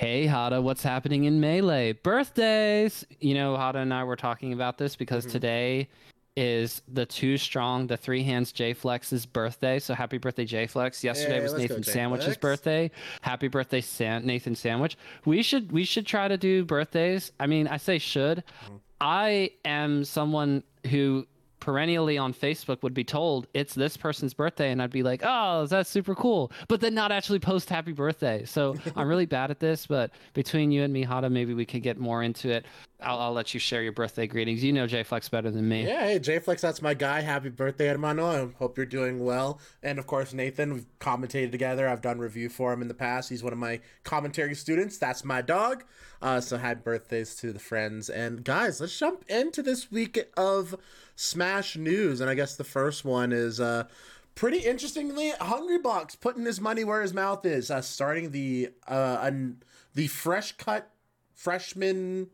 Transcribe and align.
Hey 0.00 0.26
Hada, 0.26 0.62
what's 0.62 0.82
happening 0.82 1.24
in 1.24 1.40
Melee? 1.40 1.92
Birthdays! 1.92 3.04
You 3.20 3.34
know, 3.34 3.52
Hada 3.54 3.74
and 3.82 3.92
I 3.92 4.02
were 4.04 4.16
talking 4.16 4.54
about 4.54 4.78
this 4.78 4.96
because 4.96 5.26
Mhm. 5.26 5.32
today 5.32 5.88
is 6.38 6.80
the 6.88 7.04
two 7.04 7.36
strong, 7.36 7.86
the 7.86 7.98
three 7.98 8.22
hands 8.22 8.50
J 8.50 8.72
Flex's 8.72 9.26
birthday. 9.26 9.78
So 9.78 9.92
happy 9.92 10.16
birthday, 10.16 10.46
J 10.46 10.66
Flex. 10.66 11.04
Yesterday 11.04 11.34
Hey, 11.34 11.42
was 11.42 11.52
Nathan 11.52 11.82
Sandwich's 11.82 12.38
birthday. 12.38 12.90
Happy 13.20 13.48
birthday, 13.48 13.82
San- 13.82 14.24
Nathan 14.24 14.54
Sandwich. 14.54 14.96
We 15.26 15.42
should 15.42 15.70
we 15.70 15.84
should 15.84 16.06
try 16.06 16.28
to 16.28 16.38
do 16.38 16.64
birthdays. 16.64 17.32
I 17.38 17.46
mean, 17.46 17.68
I 17.68 17.76
say 17.76 17.98
should. 17.98 18.42
Mhm. 18.70 18.80
I 19.02 19.50
am 19.66 20.04
someone 20.04 20.62
who 20.86 21.26
perennially 21.60 22.18
on 22.18 22.32
Facebook 22.32 22.82
would 22.82 22.94
be 22.94 23.04
told 23.04 23.46
it's 23.54 23.74
this 23.74 23.96
person's 23.96 24.34
birthday, 24.34 24.70
and 24.72 24.82
I'd 24.82 24.90
be 24.90 25.02
like, 25.02 25.20
oh, 25.22 25.66
that's 25.66 25.90
super 25.90 26.14
cool, 26.14 26.50
but 26.68 26.80
then 26.80 26.94
not 26.94 27.12
actually 27.12 27.38
post 27.38 27.68
happy 27.68 27.92
birthday. 27.92 28.44
So 28.44 28.76
I'm 28.96 29.06
really 29.06 29.26
bad 29.26 29.50
at 29.50 29.60
this, 29.60 29.86
but 29.86 30.10
between 30.34 30.72
you 30.72 30.82
and 30.82 30.92
me, 30.92 31.04
Hada, 31.04 31.30
maybe 31.30 31.54
we 31.54 31.66
could 31.66 31.82
get 31.82 31.98
more 31.98 32.22
into 32.22 32.50
it. 32.50 32.66
I'll, 33.02 33.18
I'll 33.18 33.32
let 33.32 33.54
you 33.54 33.60
share 33.60 33.82
your 33.82 33.92
birthday 33.92 34.26
greetings. 34.26 34.62
You 34.62 34.72
know 34.72 34.86
J 34.86 35.02
Flex 35.02 35.28
better 35.28 35.50
than 35.50 35.68
me. 35.68 35.86
Yeah, 35.86 36.04
hey, 36.04 36.18
J-Flex, 36.18 36.62
that's 36.62 36.82
my 36.82 36.94
guy. 36.94 37.20
Happy 37.20 37.48
birthday, 37.48 37.88
Hermano. 37.88 38.26
I 38.26 38.48
hope 38.58 38.76
you're 38.76 38.86
doing 38.86 39.24
well. 39.24 39.58
And 39.82 39.98
of 39.98 40.06
course, 40.06 40.32
Nathan, 40.32 40.74
we've 40.74 40.86
commentated 40.98 41.50
together. 41.52 41.88
I've 41.88 42.02
done 42.02 42.18
review 42.18 42.48
for 42.48 42.72
him 42.72 42.82
in 42.82 42.88
the 42.88 42.94
past. 42.94 43.28
He's 43.28 43.42
one 43.42 43.52
of 43.52 43.58
my 43.58 43.80
commentary 44.04 44.54
students. 44.54 44.98
That's 44.98 45.24
my 45.24 45.42
dog. 45.42 45.84
Uh, 46.22 46.40
so 46.40 46.58
happy 46.58 46.80
birthdays 46.84 47.34
to 47.36 47.52
the 47.52 47.58
friends. 47.58 48.10
And 48.10 48.44
guys, 48.44 48.80
let's 48.80 48.98
jump 48.98 49.24
into 49.28 49.62
this 49.62 49.90
week 49.90 50.18
of 50.36 50.76
Smash 51.16 51.76
news. 51.76 52.20
And 52.20 52.30
I 52.30 52.34
guess 52.34 52.56
the 52.56 52.64
first 52.64 53.04
one 53.04 53.32
is 53.32 53.60
uh, 53.60 53.84
pretty 54.34 54.58
interestingly, 54.58 55.30
Hungry 55.40 55.78
Box 55.78 56.14
putting 56.14 56.44
his 56.44 56.60
money 56.60 56.84
where 56.84 57.02
his 57.02 57.14
mouth 57.14 57.44
is, 57.44 57.70
uh, 57.70 57.80
starting 57.80 58.30
the 58.30 58.70
uh, 58.86 59.18
an, 59.20 59.62
the 59.94 60.06
fresh 60.06 60.52
cut 60.52 60.90
freshman 61.34 62.28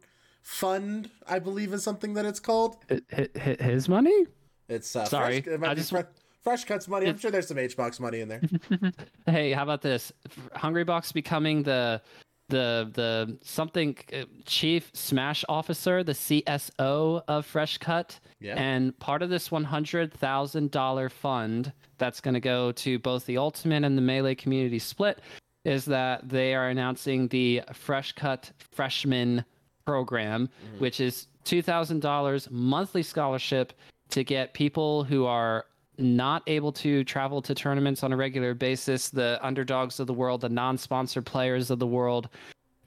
fund, 0.47 1.11
I 1.29 1.41
believe 1.41 1.73
is 1.73 1.83
something 1.83 2.15
that 2.15 2.25
it's 2.25 2.39
called. 2.41 2.77
Hi- 2.89 3.29
hi- 3.37 3.57
His 3.61 3.89
money? 3.89 4.27
It's 4.69 4.95
uh, 4.95 5.05
Sorry, 5.05 5.41
Fresh, 5.43 5.55
it 5.55 5.65
I 5.65 5.75
just- 5.75 5.91
Fre- 5.91 6.01
fresh 6.45 6.65
cuts 6.65 6.87
money. 6.87 7.09
I'm 7.09 7.19
sure 7.19 7.33
there's 7.33 7.49
some 7.49 7.59
H 7.59 7.77
box 7.77 7.99
money 7.99 8.21
in 8.21 8.29
there. 8.29 8.41
Hey, 9.27 9.51
how 9.53 9.65
about 9.65 9.83
this? 9.83 10.13
Hungry 10.55 10.85
Box 10.85 11.11
becoming 11.11 11.65
the 11.65 12.01
the 12.49 12.89
the 12.95 13.37
something 13.43 13.97
uh, 14.13 14.23
chief 14.45 14.89
smash 14.95 15.45
officer, 15.49 16.05
the 16.05 16.13
CSO 16.13 17.23
of 17.27 17.45
Fresh 17.45 17.79
Cut. 17.79 18.21
Yeah. 18.41 18.55
And 18.57 18.97
part 19.01 19.23
of 19.23 19.31
this 19.31 19.51
one 19.51 19.65
hundred 19.65 20.15
thousand 20.15 20.71
dollar 20.71 21.09
fund 21.09 21.73
that's 21.99 22.21
going 22.21 22.35
to 22.35 22.41
go 22.41 22.71
to 22.73 23.01
both 23.01 23.27
the 23.27 23.37
Ultimate 23.37 23.83
and 23.83 23.99
the 23.99 24.03
Melee 24.03 24.37
community 24.37 24.79
split 24.79 25.19
is 25.65 25.85
that 25.87 26.29
they 26.29 26.55
are 26.55 26.69
announcing 26.69 27.27
the 27.29 27.63
Fresh 27.73 28.13
Cut 28.13 28.53
Freshman 28.71 29.45
program, 29.87 30.49
mm-hmm. 30.49 30.79
which 30.79 31.01
is 31.01 31.29
two 31.45 31.63
thousand 31.63 32.01
dollars 32.01 32.49
monthly 32.51 33.03
scholarship 33.03 33.73
to 34.11 34.23
get 34.23 34.53
people 34.53 35.05
who 35.05 35.25
are 35.25 35.65
not 35.99 36.43
able 36.47 36.71
to 36.71 37.03
travel 37.05 37.41
to 37.41 37.55
tournaments 37.55 38.03
on 38.03 38.13
a 38.13 38.17
regular 38.17 38.53
basis, 38.53 39.09
the 39.09 39.39
underdogs 39.43 39.99
of 39.99 40.07
the 40.07 40.13
world, 40.13 40.43
the 40.43 40.49
non-sponsored 40.49 41.25
players 41.25 41.71
of 41.71 41.79
the 41.79 41.87
world, 41.87 42.29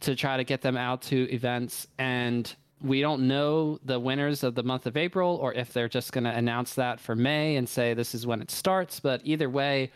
to 0.02 0.16
try 0.16 0.38
to 0.38 0.44
get 0.44 0.62
them 0.62 0.78
out 0.78 1.02
to 1.02 1.28
events. 1.32 1.88
And 1.98 2.54
we 2.82 3.02
don't 3.02 3.28
know 3.28 3.80
the 3.84 4.00
winners 4.00 4.44
of 4.44 4.54
the 4.56 4.64
month 4.64 4.86
of 4.86 4.96
April 4.96 5.38
or 5.38 5.54
if 5.54 5.74
they're 5.74 5.90
just 5.90 6.12
going 6.12 6.24
to 6.24 6.36
announce 6.36 6.76
that 6.76 7.00
for 7.00 7.16
May 7.16 7.56
and 7.56 7.68
say 7.68 7.94
this 7.94 8.14
is 8.14 8.28
when 8.28 8.42
it 8.42 8.52
starts. 8.52 9.00
But 9.00 9.22
either 9.24 9.50
way, 9.50 9.92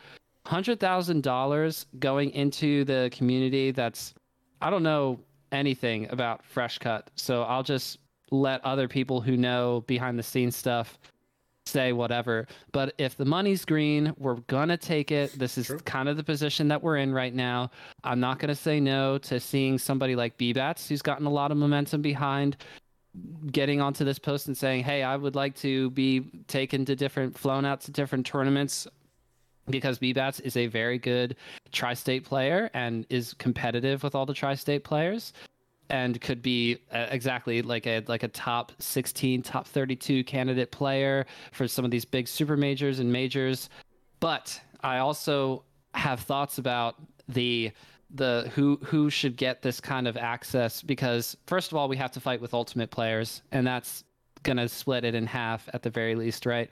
hundred 0.46 0.80
thousand 0.80 1.24
dollars 1.24 1.86
going 2.00 2.32
into 2.32 2.84
the 2.86 3.10
community 3.14 3.72
that's 3.72 4.14
I 4.62 4.70
don't 4.70 4.84
know 4.84 5.20
anything 5.54 6.10
about 6.10 6.44
Fresh 6.44 6.80
Cut, 6.80 7.12
so 7.16 7.44
I'll 7.44 7.64
just 7.64 8.00
let 8.32 8.64
other 8.66 8.88
people 8.88 9.22
who 9.22 9.38
know 9.38 9.84
behind 9.88 10.18
the 10.18 10.24
scenes 10.24 10.56
stuff 10.56 10.98
say 11.66 11.94
whatever. 11.94 12.46
But 12.74 12.94
if 12.98 13.16
the 13.16 13.26
money's 13.26 13.64
green, 13.64 14.14
we're 14.18 14.42
gonna 14.48 14.76
take 14.76 15.12
it. 15.12 15.32
This 15.38 15.58
is 15.58 15.72
kind 15.86 16.10
of 16.10 16.18
the 16.18 16.24
position 16.24 16.68
that 16.68 16.84
we're 16.84 16.98
in 16.98 17.14
right 17.14 17.34
now. 17.34 17.72
I'm 18.04 18.20
not 18.20 18.40
gonna 18.40 18.56
say 18.56 18.80
no 18.80 19.18
to 19.20 19.40
seeing 19.40 19.78
somebody 19.78 20.16
like 20.16 20.38
B-Bats, 20.38 20.90
who's 20.90 21.02
gotten 21.02 21.26
a 21.26 21.30
lot 21.30 21.52
of 21.52 21.58
momentum 21.58 22.02
behind 22.02 22.58
getting 23.52 23.80
onto 23.80 24.04
this 24.04 24.20
post 24.20 24.48
and 24.48 24.58
saying, 24.58 24.84
"Hey, 24.84 25.04
I 25.04 25.16
would 25.16 25.36
like 25.36 25.56
to 25.58 25.92
be 25.92 26.22
taken 26.48 26.84
to 26.86 26.96
different, 26.96 27.38
flown 27.38 27.64
out 27.64 27.80
to 27.82 27.92
different 27.92 28.26
tournaments." 28.26 28.88
Because 29.70 29.98
B-Bats 29.98 30.42
is 30.42 30.58
a 30.58 30.68
very 30.68 30.98
good 30.98 31.38
tri-state 31.72 32.26
player 32.26 32.70
and 32.74 33.06
is 33.10 33.34
competitive 33.36 34.04
with 34.04 34.14
all 34.14 34.26
the 34.26 34.34
tri-state 34.34 34.84
players, 34.84 35.32
and 35.90 36.20
could 36.22 36.42
be 36.42 36.78
uh, 36.92 37.08
exactly 37.12 37.62
like 37.62 37.88
a 37.88 38.04
like 38.08 38.24
a 38.24 38.28
top 38.28 38.72
16, 38.80 39.42
top 39.42 39.68
32 39.68 40.24
candidate 40.24 40.72
player 40.72 41.26
for 41.52 41.68
some 41.68 41.86
of 41.86 41.92
these 41.92 42.06
big 42.06 42.28
super 42.28 42.58
majors 42.58 43.00
and 43.00 43.12
majors. 43.12 43.70
But 44.20 44.60
I 44.82 44.98
also 45.00 45.64
have 45.94 46.22
thoughts 46.22 46.58
about 46.58 46.96
the 47.28 47.72
the 48.14 48.50
who 48.54 48.80
who 48.84 49.10
should 49.10 49.38
get 49.38 49.62
this 49.62 49.80
kind 49.80 50.08
of 50.08 50.18
access 50.18 50.82
because 50.82 51.36
first 51.48 51.72
of 51.72 51.78
all 51.78 51.88
we 51.88 51.98
have 51.98 52.12
to 52.12 52.20
fight 52.20 52.42
with 52.42 52.54
ultimate 52.54 52.92
players 52.92 53.42
and 53.52 53.66
that's 53.66 54.04
gonna 54.44 54.68
split 54.68 55.04
it 55.04 55.16
in 55.16 55.26
half 55.26 55.68
at 55.74 55.82
the 55.82 55.90
very 55.90 56.16
least, 56.16 56.46
right? 56.46 56.70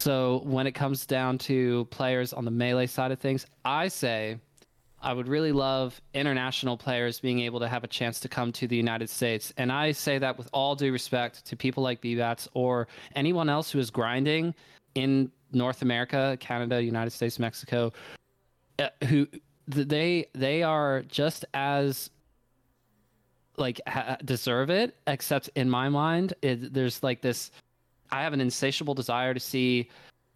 So 0.00 0.40
when 0.44 0.66
it 0.66 0.72
comes 0.72 1.04
down 1.04 1.36
to 1.38 1.84
players 1.86 2.32
on 2.32 2.46
the 2.46 2.50
melee 2.50 2.86
side 2.86 3.12
of 3.12 3.18
things, 3.18 3.46
I 3.66 3.88
say 3.88 4.38
I 5.02 5.12
would 5.12 5.28
really 5.28 5.52
love 5.52 6.00
international 6.14 6.78
players 6.78 7.20
being 7.20 7.40
able 7.40 7.60
to 7.60 7.68
have 7.68 7.84
a 7.84 7.86
chance 7.86 8.18
to 8.20 8.28
come 8.28 8.50
to 8.52 8.66
the 8.66 8.76
United 8.76 9.10
States. 9.10 9.52
And 9.58 9.70
I 9.70 9.92
say 9.92 10.16
that 10.18 10.38
with 10.38 10.48
all 10.54 10.74
due 10.74 10.90
respect 10.90 11.44
to 11.46 11.56
people 11.56 11.82
like 11.82 12.00
BBATS 12.00 12.48
or 12.54 12.88
anyone 13.14 13.50
else 13.50 13.70
who 13.70 13.78
is 13.78 13.90
grinding 13.90 14.54
in 14.94 15.30
North 15.52 15.82
America, 15.82 16.36
Canada, 16.40 16.82
United 16.82 17.10
States, 17.10 17.38
Mexico, 17.38 17.92
uh, 18.78 18.88
who 19.04 19.26
they 19.66 20.26
they 20.34 20.62
are 20.62 21.02
just 21.02 21.44
as 21.52 22.10
like 23.58 23.80
deserve 24.24 24.70
it 24.70 24.96
except 25.06 25.50
in 25.54 25.68
my 25.68 25.88
mind 25.88 26.32
it, 26.40 26.72
there's 26.72 27.02
like 27.02 27.20
this 27.20 27.50
i 28.12 28.22
have 28.22 28.32
an 28.32 28.40
insatiable 28.40 28.94
desire 28.94 29.32
to 29.34 29.40
see 29.40 29.88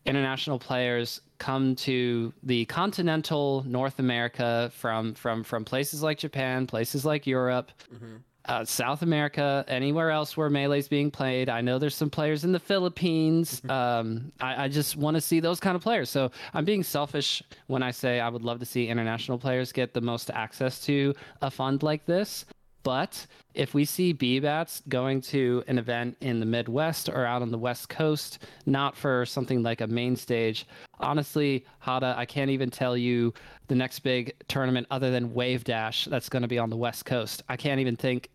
international 0.07 0.59
players 0.59 1.21
come 1.39 1.75
to 1.77 2.33
the 2.43 2.65
continental 2.67 3.65
north 3.67 3.99
america 3.99 4.71
from 4.75 5.15
from 5.15 5.43
from 5.43 5.65
places 5.65 6.03
like 6.03 6.19
japan 6.19 6.67
places 6.67 7.05
like 7.05 7.27
europe 7.27 7.71
Mhm. 7.95 8.21
uh, 8.47 8.63
South 8.63 9.01
America, 9.01 9.65
anywhere 9.69 10.11
else 10.11 10.37
where 10.37 10.51
melee's 10.51 10.87
being 10.87 11.11
played. 11.11 11.49
I 11.49 11.63
know 11.63 11.79
there's 11.79 11.95
some 11.95 12.11
players 12.11 12.45
in 12.45 12.53
the 12.53 12.59
Philippines. 12.61 13.63
Um, 13.71 14.33
I, 14.39 14.65
I 14.65 14.69
just 14.69 14.97
want 14.99 15.15
to 15.15 15.21
see 15.23 15.41
those 15.41 15.59
kind 15.61 15.75
of 15.75 15.83
players. 15.83 16.11
So 16.11 16.31
I'm 16.53 16.67
being 16.67 16.83
selfish 16.83 17.43
when 17.69 17.83
I 17.83 17.91
say 17.91 18.21
I 18.21 18.29
would 18.29 18.43
love 18.43 18.59
to 18.59 18.67
see 18.67 18.87
international 18.89 19.39
players 19.39 19.73
get 19.73 19.95
the 19.95 20.03
most 20.03 20.31
access 20.31 20.79
to 20.85 21.15
a 21.41 21.51
fund 21.51 21.83
like 21.83 22.05
this. 22.05 22.45
But 22.85 23.27
if 23.55 23.75
we 23.75 23.85
see 23.85 24.15
BBATs 24.15 24.83
going 24.89 25.21
to 25.23 25.65
an 25.67 25.79
event 25.79 26.17
in 26.21 26.39
the 26.39 26.47
Midwest 26.47 27.09
or 27.09 27.25
out 27.25 27.43
on 27.43 27.51
the 27.51 27.59
West 27.59 27.89
Coast, 27.89 28.41
not 28.67 28.95
for 28.95 29.27
something 29.27 29.63
like 29.63 29.81
a 29.81 29.87
main 29.87 30.15
stage, 30.15 30.67
honestly, 31.01 31.65
Hada, 31.85 32.15
I 32.17 32.27
can't 32.27 32.51
even 32.51 32.71
tell 32.71 32.97
you 32.97 33.33
the 33.69 33.75
next 33.75 34.01
big 34.01 34.35
tournament 34.49 34.87
other 34.91 35.11
than 35.11 35.33
Wave 35.35 35.65
Dash 35.65 36.05
that's 36.05 36.29
going 36.29 36.43
to 36.43 36.49
be 36.49 36.59
on 36.59 36.69
the 36.71 36.77
West 36.77 37.07
Coast. 37.07 37.43
I 37.49 37.57
can't 37.57 37.81
even 37.81 37.97
think 37.97 38.29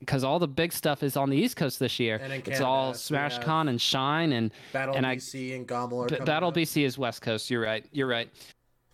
because 0.00 0.24
all 0.24 0.40
the 0.40 0.48
big 0.48 0.72
stuff 0.72 1.04
is 1.04 1.16
on 1.16 1.30
the 1.30 1.36
East 1.36 1.56
Coast 1.56 1.78
this 1.78 2.00
year. 2.00 2.18
And 2.20 2.32
in 2.32 2.42
it's 2.44 2.60
all 2.60 2.92
Smash 2.92 3.38
Con 3.38 3.68
and 3.68 3.80
Shine 3.80 4.32
and 4.32 4.50
Battle 4.72 4.96
And 4.96 5.06
I- 5.06 5.14
BC 5.16 5.54
and 5.54 5.64
Gommel 5.64 6.02
are 6.06 6.18
B- 6.18 6.24
Battle 6.24 6.48
up. 6.48 6.56
BC 6.56 6.82
is 6.84 6.98
West 6.98 7.22
Coast. 7.22 7.48
You're 7.50 7.62
right. 7.62 7.86
You're 7.92 8.08
right. 8.08 8.28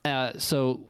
Uh, 0.05 0.33
so 0.37 0.81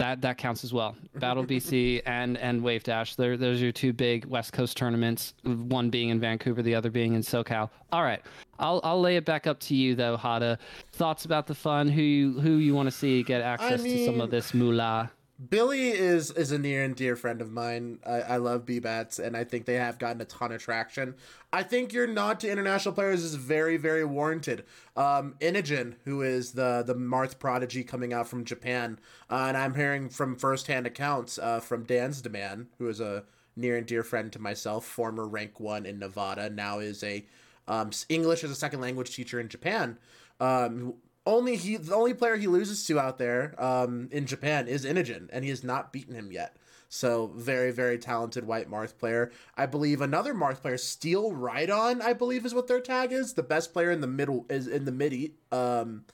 that 0.00 0.20
that 0.22 0.38
counts 0.38 0.64
as 0.64 0.72
well. 0.72 0.96
Battle 1.16 1.44
BC 1.44 2.02
and 2.06 2.36
and 2.38 2.62
Wave 2.62 2.82
Dash. 2.82 3.14
They're, 3.14 3.36
those 3.36 3.60
are 3.60 3.64
your 3.64 3.72
two 3.72 3.92
big 3.92 4.24
West 4.24 4.52
Coast 4.52 4.76
tournaments. 4.76 5.34
One 5.44 5.90
being 5.90 6.08
in 6.08 6.18
Vancouver, 6.18 6.62
the 6.62 6.74
other 6.74 6.90
being 6.90 7.14
in 7.14 7.22
SoCal. 7.22 7.70
All 7.92 8.02
right. 8.02 8.22
I'll 8.58 8.80
I'll 8.82 9.00
lay 9.00 9.16
it 9.16 9.24
back 9.24 9.46
up 9.46 9.60
to 9.60 9.74
you 9.74 9.94
though, 9.94 10.16
Hada. 10.16 10.58
Thoughts 10.92 11.24
about 11.24 11.46
the 11.46 11.54
fun? 11.54 11.88
Who 11.88 12.02
you 12.02 12.40
who 12.40 12.56
you 12.56 12.74
want 12.74 12.86
to 12.86 12.90
see 12.90 13.22
get 13.22 13.42
access 13.42 13.82
to 13.82 14.04
some 14.04 14.20
of 14.20 14.30
this 14.30 14.52
moolah? 14.54 15.10
Billy 15.48 15.88
is 15.88 16.30
is 16.30 16.52
a 16.52 16.58
near 16.58 16.84
and 16.84 16.94
dear 16.94 17.16
friend 17.16 17.40
of 17.40 17.50
mine. 17.50 17.98
I, 18.06 18.20
I 18.20 18.36
love 18.36 18.66
B-Bats, 18.66 19.18
and 19.18 19.34
I 19.34 19.44
think 19.44 19.64
they 19.64 19.74
have 19.74 19.98
gotten 19.98 20.20
a 20.20 20.26
ton 20.26 20.52
of 20.52 20.62
traction. 20.62 21.14
I 21.50 21.62
think 21.62 21.94
your 21.94 22.06
nod 22.06 22.40
to 22.40 22.50
international 22.50 22.94
players 22.94 23.24
is 23.24 23.36
very, 23.36 23.78
very 23.78 24.04
warranted. 24.04 24.64
Um, 24.96 25.36
Inogen, 25.40 25.94
who 26.04 26.20
is 26.20 26.52
the 26.52 26.82
the 26.86 26.94
Marth 26.94 27.38
prodigy 27.38 27.84
coming 27.84 28.12
out 28.12 28.28
from 28.28 28.44
Japan, 28.44 28.98
uh, 29.30 29.46
and 29.48 29.56
I'm 29.56 29.74
hearing 29.74 30.10
from 30.10 30.36
firsthand 30.36 30.86
accounts 30.86 31.38
uh, 31.38 31.60
from 31.60 31.84
Dan's 31.84 32.20
Demand, 32.20 32.66
who 32.78 32.88
is 32.88 33.00
a 33.00 33.24
near 33.56 33.78
and 33.78 33.86
dear 33.86 34.02
friend 34.02 34.30
to 34.32 34.38
myself, 34.38 34.84
former 34.84 35.26
rank 35.26 35.58
one 35.58 35.86
in 35.86 35.98
Nevada, 35.98 36.50
now 36.50 36.80
is 36.80 37.02
a 37.02 37.24
um, 37.66 37.90
English 38.08 38.44
as 38.44 38.50
a 38.50 38.54
second 38.54 38.80
language 38.80 39.14
teacher 39.14 39.40
in 39.40 39.48
Japan. 39.48 39.96
Um, 40.38 40.94
only 41.26 41.56
he, 41.56 41.76
the 41.76 41.94
only 41.94 42.14
player 42.14 42.36
he 42.36 42.46
loses 42.46 42.84
to 42.86 42.98
out 42.98 43.18
there 43.18 43.54
um, 43.62 44.08
in 44.10 44.26
Japan 44.26 44.68
is 44.68 44.84
Inogen, 44.84 45.28
and 45.32 45.44
he 45.44 45.50
has 45.50 45.62
not 45.62 45.92
beaten 45.92 46.14
him 46.14 46.32
yet. 46.32 46.56
So 46.88 47.28
very, 47.36 47.70
very 47.70 47.98
talented 47.98 48.46
white 48.46 48.68
Marth 48.68 48.98
player. 48.98 49.30
I 49.56 49.66
believe 49.66 50.00
another 50.00 50.34
Marth 50.34 50.60
player, 50.60 50.76
Steel 50.76 51.30
Rhydon, 51.30 52.02
I 52.02 52.14
believe 52.14 52.44
is 52.44 52.52
what 52.52 52.66
their 52.66 52.80
tag 52.80 53.12
is. 53.12 53.34
The 53.34 53.44
best 53.44 53.72
player 53.72 53.92
in 53.92 54.00
the 54.00 54.08
middle 54.08 54.44
is 54.50 54.66
in 54.66 54.86
the 54.86 54.92
mid 54.92 55.32
um 55.52 56.04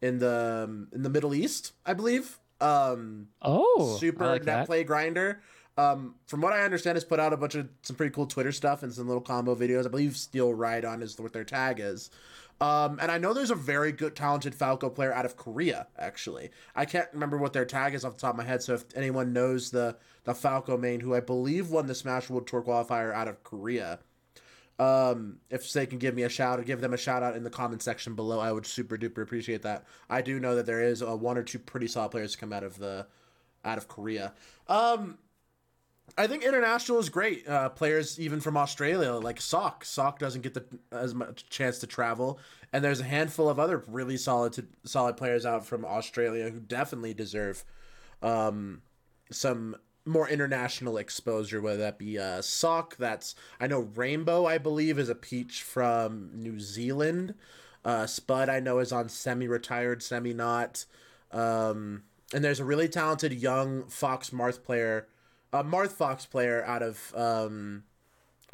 in 0.00 0.18
the 0.18 0.64
um, 0.68 0.88
in 0.92 1.02
the 1.02 1.10
Middle 1.10 1.34
East, 1.34 1.72
I 1.84 1.94
believe. 1.94 2.38
Um 2.60 3.28
Oh, 3.42 3.96
super 3.98 4.26
like 4.26 4.44
net 4.44 4.58
that. 4.58 4.66
play 4.66 4.84
grinder. 4.84 5.40
Um, 5.76 6.16
from 6.26 6.42
what 6.42 6.52
I 6.52 6.62
understand, 6.62 6.96
has 6.96 7.04
put 7.04 7.18
out 7.18 7.32
a 7.32 7.36
bunch 7.36 7.54
of 7.54 7.68
some 7.80 7.96
pretty 7.96 8.12
cool 8.14 8.26
Twitter 8.26 8.52
stuff 8.52 8.82
and 8.82 8.92
some 8.92 9.08
little 9.08 9.22
combo 9.22 9.54
videos. 9.54 9.86
I 9.86 9.88
believe 9.88 10.16
Steel 10.16 10.52
Rhydon 10.52 11.02
is 11.02 11.18
what 11.18 11.32
their 11.32 11.44
tag 11.44 11.80
is. 11.80 12.10
Um, 12.62 13.00
and 13.02 13.10
I 13.10 13.18
know 13.18 13.34
there's 13.34 13.50
a 13.50 13.56
very 13.56 13.90
good, 13.90 14.14
talented 14.14 14.54
Falco 14.54 14.88
player 14.88 15.12
out 15.12 15.26
of 15.26 15.36
Korea. 15.36 15.88
Actually, 15.98 16.50
I 16.76 16.84
can't 16.84 17.08
remember 17.12 17.36
what 17.36 17.52
their 17.52 17.64
tag 17.64 17.92
is 17.92 18.04
off 18.04 18.14
the 18.14 18.20
top 18.20 18.34
of 18.34 18.36
my 18.36 18.44
head. 18.44 18.62
So 18.62 18.74
if 18.74 18.84
anyone 18.94 19.32
knows 19.32 19.72
the 19.72 19.96
the 20.22 20.32
Falco 20.32 20.76
main, 20.76 21.00
who 21.00 21.12
I 21.12 21.18
believe 21.18 21.70
won 21.70 21.88
the 21.88 21.94
Smash 21.96 22.30
World 22.30 22.46
Tour 22.46 22.62
qualifier 22.62 23.12
out 23.12 23.26
of 23.26 23.42
Korea, 23.42 23.98
um, 24.78 25.38
if 25.50 25.72
they 25.72 25.86
can 25.86 25.98
give 25.98 26.14
me 26.14 26.22
a 26.22 26.28
shout 26.28 26.60
or 26.60 26.62
give 26.62 26.80
them 26.80 26.94
a 26.94 26.96
shout 26.96 27.24
out 27.24 27.34
in 27.34 27.42
the 27.42 27.50
comment 27.50 27.82
section 27.82 28.14
below, 28.14 28.38
I 28.38 28.52
would 28.52 28.64
super 28.64 28.96
duper 28.96 29.22
appreciate 29.22 29.62
that. 29.62 29.84
I 30.08 30.22
do 30.22 30.38
know 30.38 30.54
that 30.54 30.66
there 30.66 30.82
is 30.82 31.02
a 31.02 31.16
one 31.16 31.36
or 31.36 31.42
two 31.42 31.58
pretty 31.58 31.88
solid 31.88 32.12
players 32.12 32.30
to 32.32 32.38
come 32.38 32.52
out 32.52 32.62
of 32.62 32.78
the 32.78 33.08
out 33.64 33.78
of 33.78 33.88
Korea. 33.88 34.34
Um, 34.68 35.18
I 36.16 36.26
think 36.26 36.44
international 36.44 36.98
is 36.98 37.08
great. 37.08 37.48
Uh, 37.48 37.68
players 37.70 38.20
even 38.20 38.40
from 38.40 38.56
Australia, 38.56 39.12
like 39.14 39.40
Sock. 39.40 39.84
Sock 39.84 40.18
doesn't 40.18 40.42
get 40.42 40.54
the 40.54 40.64
as 40.90 41.14
much 41.14 41.48
chance 41.48 41.78
to 41.78 41.86
travel, 41.86 42.38
and 42.72 42.84
there's 42.84 43.00
a 43.00 43.04
handful 43.04 43.48
of 43.48 43.58
other 43.58 43.82
really 43.88 44.16
solid 44.16 44.52
to, 44.54 44.66
solid 44.84 45.16
players 45.16 45.46
out 45.46 45.66
from 45.66 45.84
Australia 45.84 46.50
who 46.50 46.60
definitely 46.60 47.14
deserve 47.14 47.64
um, 48.22 48.82
some 49.30 49.76
more 50.04 50.28
international 50.28 50.98
exposure. 50.98 51.60
Whether 51.60 51.78
that 51.78 51.98
be 51.98 52.18
uh, 52.18 52.42
Sock, 52.42 52.96
that's 52.96 53.34
I 53.58 53.66
know 53.66 53.80
Rainbow, 53.94 54.46
I 54.46 54.58
believe, 54.58 54.98
is 54.98 55.08
a 55.08 55.14
peach 55.14 55.62
from 55.62 56.30
New 56.34 56.60
Zealand. 56.60 57.34
Uh, 57.84 58.06
Spud, 58.06 58.48
I 58.48 58.60
know, 58.60 58.78
is 58.78 58.92
on 58.92 59.08
semi-retired, 59.08 60.02
semi-not. 60.02 60.84
Um, 61.32 62.04
and 62.32 62.44
there's 62.44 62.60
a 62.60 62.64
really 62.64 62.88
talented 62.88 63.32
young 63.32 63.84
Fox 63.86 64.30
Marth 64.30 64.62
player 64.62 65.08
a 65.52 65.62
Marth 65.62 65.92
Fox 65.92 66.26
player 66.26 66.64
out 66.64 66.82
of 66.82 67.12
um, 67.14 67.84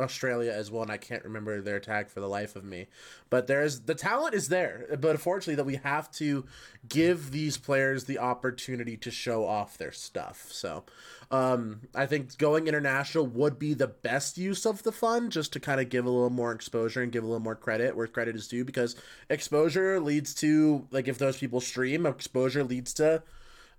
Australia 0.01 0.53
as 0.53 0.71
well, 0.71 0.83
and 0.83 0.93
I 0.93 0.97
can't 0.97 1.25
remember 1.25 1.61
their 1.61 1.81
tag 1.81 2.09
for 2.09 2.21
the 2.21 2.29
life 2.29 2.55
of 2.55 2.65
me. 2.65 2.87
But 3.31 3.47
there's 3.47 3.81
the 3.81 3.95
talent 3.95 4.35
is 4.35 4.49
there, 4.49 4.87
but 5.01 5.11
unfortunately, 5.11 5.57
that 5.57 5.67
we 5.67 5.77
have 5.77 6.11
to 6.13 6.45
give 6.89 7.33
these 7.33 7.57
players 7.57 8.05
the 8.05 8.19
opportunity 8.19 8.97
to 8.97 9.11
show 9.11 9.45
off 9.45 9.77
their 9.77 9.93
stuff. 9.93 10.49
So, 10.53 10.85
um, 11.31 11.81
I 11.95 12.07
think 12.07 12.39
going 12.39 12.69
international 12.69 13.27
would 13.27 13.59
be 13.59 13.75
the 13.75 13.89
best 13.89 14.39
use 14.39 14.65
of 14.65 14.85
the 14.85 14.93
fund, 14.93 15.33
just 15.33 15.53
to 15.55 15.61
kind 15.61 15.81
of 15.81 15.89
give 15.89 16.07
a 16.07 16.11
little 16.11 16.31
more 16.31 16.53
exposure 16.53 17.03
and 17.03 17.11
give 17.11 17.25
a 17.25 17.27
little 17.27 17.41
more 17.41 17.57
credit 17.57 17.97
where 17.97 18.07
credit 18.07 18.37
is 18.37 18.47
due, 18.47 18.65
because 18.65 18.95
exposure 19.29 19.99
leads 20.01 20.33
to 20.35 20.87
like 20.93 21.09
if 21.09 21.19
those 21.19 21.39
people 21.39 21.61
stream, 21.61 22.07
exposure 22.07 22.63
leads 22.63 22.95
to 22.95 23.23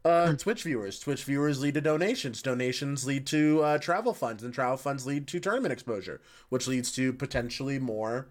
uh, 0.05 0.33
Twitch 0.33 0.63
viewers. 0.63 0.99
Twitch 0.99 1.23
viewers 1.23 1.61
lead 1.61 1.73
to 1.73 1.81
donations. 1.81 2.41
Donations 2.41 3.05
lead 3.05 3.25
to 3.27 3.61
uh, 3.61 3.77
travel 3.77 4.13
funds, 4.13 4.43
and 4.43 4.53
travel 4.53 4.77
funds 4.77 5.05
lead 5.05 5.27
to 5.27 5.39
tournament 5.39 5.73
exposure, 5.73 6.21
which 6.49 6.67
leads 6.67 6.91
to 6.93 7.11
potentially 7.11 7.79
more, 7.79 8.27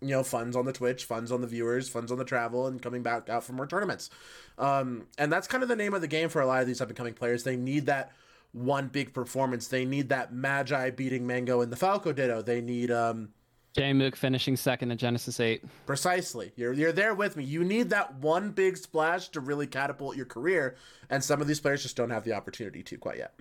you 0.00 0.08
know, 0.08 0.22
funds 0.22 0.56
on 0.56 0.66
the 0.66 0.72
Twitch, 0.72 1.04
funds 1.04 1.32
on 1.32 1.40
the 1.40 1.46
viewers, 1.46 1.88
funds 1.88 2.12
on 2.12 2.18
the 2.18 2.24
travel, 2.24 2.66
and 2.66 2.82
coming 2.82 3.02
back 3.02 3.28
out 3.28 3.44
for 3.44 3.52
more 3.54 3.66
tournaments. 3.66 4.10
Um, 4.58 5.06
and 5.16 5.32
that's 5.32 5.48
kind 5.48 5.62
of 5.62 5.68
the 5.68 5.76
name 5.76 5.94
of 5.94 6.00
the 6.00 6.08
game 6.08 6.28
for 6.28 6.42
a 6.42 6.46
lot 6.46 6.60
of 6.60 6.66
these 6.66 6.80
up 6.80 6.88
and 6.88 6.96
coming 6.96 7.14
players. 7.14 7.44
They 7.44 7.56
need 7.56 7.86
that 7.86 8.12
one 8.52 8.88
big 8.88 9.12
performance. 9.12 9.68
They 9.68 9.84
need 9.84 10.10
that 10.10 10.32
Magi 10.32 10.90
beating 10.90 11.26
Mango 11.26 11.60
in 11.60 11.70
the 11.70 11.76
Falco 11.76 12.12
Ditto. 12.12 12.40
They 12.40 12.60
need 12.60 12.90
um, 12.90 13.30
J-Mook 13.74 14.14
finishing 14.14 14.56
second 14.56 14.92
at 14.92 14.98
Genesis 14.98 15.40
8. 15.40 15.64
Precisely. 15.84 16.52
You're 16.56 16.72
you're 16.72 16.92
there 16.92 17.14
with 17.14 17.36
me. 17.36 17.44
You 17.44 17.64
need 17.64 17.90
that 17.90 18.14
one 18.16 18.50
big 18.50 18.76
splash 18.76 19.28
to 19.30 19.40
really 19.40 19.66
catapult 19.66 20.16
your 20.16 20.26
career, 20.26 20.76
and 21.10 21.22
some 21.22 21.40
of 21.40 21.46
these 21.46 21.60
players 21.60 21.82
just 21.82 21.96
don't 21.96 22.10
have 22.10 22.24
the 22.24 22.32
opportunity 22.32 22.82
to 22.84 22.96
quite 22.98 23.18
yet. 23.18 23.34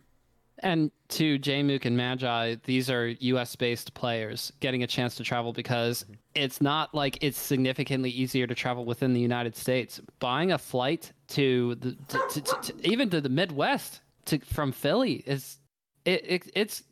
And 0.60 0.92
to 1.10 1.38
J-Mook 1.38 1.86
and 1.86 1.98
Magi, 1.98 2.56
these 2.64 2.90
are 2.90 3.08
US 3.08 3.56
based 3.56 3.94
players 3.94 4.52
getting 4.60 4.82
a 4.84 4.88
chance 4.88 5.16
to 5.16 5.24
travel 5.24 5.52
because 5.52 6.04
mm-hmm. 6.04 6.14
it's 6.36 6.62
not 6.62 6.94
like 6.96 7.18
it's 7.22 7.38
significantly 7.38 8.10
easier 8.10 8.48
to 8.48 8.56
travel 8.56 8.86
within 8.86 9.14
the 9.14 9.20
United 9.20 9.56
States. 9.56 10.00
Buying 10.20 10.52
a 10.52 10.58
flight 10.58 11.12
to 11.30 11.76
the 11.76 11.92
to, 12.08 12.20
to, 12.30 12.42
to, 12.42 12.72
to- 12.72 12.90
even 12.90 13.10
to 13.10 13.22
the 13.22 13.30
Midwest 13.30 14.02
to 14.26 14.40
from 14.40 14.72
Philly 14.72 15.24
is 15.26 15.58
it, 16.06 16.26
it 16.26 16.52
it's 16.56 16.84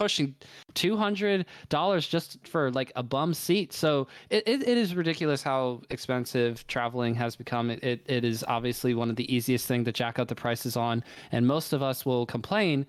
pushing 0.00 0.34
two 0.72 0.96
hundred 0.96 1.44
dollars 1.68 2.08
just 2.08 2.38
for 2.46 2.70
like 2.70 2.90
a 2.96 3.02
bum 3.02 3.34
seat. 3.34 3.72
So 3.72 4.08
it, 4.30 4.42
it, 4.48 4.66
it 4.66 4.78
is 4.78 4.94
ridiculous 4.94 5.42
how 5.42 5.82
expensive 5.90 6.66
traveling 6.66 7.14
has 7.16 7.36
become. 7.36 7.70
It, 7.70 7.84
it 7.84 8.02
it 8.06 8.24
is 8.24 8.42
obviously 8.48 8.94
one 8.94 9.10
of 9.10 9.16
the 9.16 9.32
easiest 9.32 9.66
thing 9.66 9.84
to 9.84 9.92
jack 9.92 10.18
up 10.18 10.28
the 10.28 10.34
prices 10.34 10.76
on, 10.76 11.04
and 11.32 11.46
most 11.46 11.74
of 11.74 11.82
us 11.82 12.06
will 12.06 12.24
complain, 12.24 12.86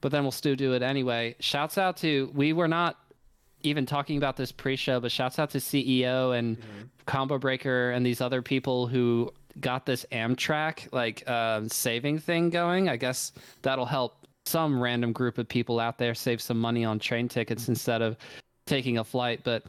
but 0.00 0.10
then 0.10 0.22
we'll 0.22 0.32
still 0.32 0.56
do 0.56 0.72
it 0.72 0.82
anyway. 0.82 1.36
Shouts 1.38 1.76
out 1.76 1.98
to 1.98 2.30
we 2.34 2.54
were 2.54 2.68
not 2.68 2.96
even 3.62 3.84
talking 3.84 4.16
about 4.16 4.36
this 4.36 4.52
pre-show, 4.52 5.00
but 5.00 5.12
shouts 5.12 5.38
out 5.38 5.50
to 5.50 5.58
CEO 5.58 6.38
and 6.38 6.58
Combo 7.06 7.38
Breaker 7.38 7.90
and 7.90 8.04
these 8.04 8.20
other 8.20 8.42
people 8.42 8.86
who 8.86 9.30
got 9.60 9.86
this 9.86 10.04
Amtrak 10.12 10.92
like 10.92 11.28
um, 11.28 11.68
saving 11.68 12.18
thing 12.18 12.48
going. 12.48 12.88
I 12.88 12.96
guess 12.96 13.32
that'll 13.62 13.86
help 13.86 14.23
some 14.46 14.80
random 14.80 15.12
group 15.12 15.38
of 15.38 15.48
people 15.48 15.80
out 15.80 15.98
there 15.98 16.14
save 16.14 16.40
some 16.40 16.60
money 16.60 16.84
on 16.84 16.98
train 16.98 17.28
tickets 17.28 17.68
instead 17.68 18.02
of 18.02 18.16
taking 18.66 18.98
a 18.98 19.04
flight. 19.04 19.40
But 19.44 19.64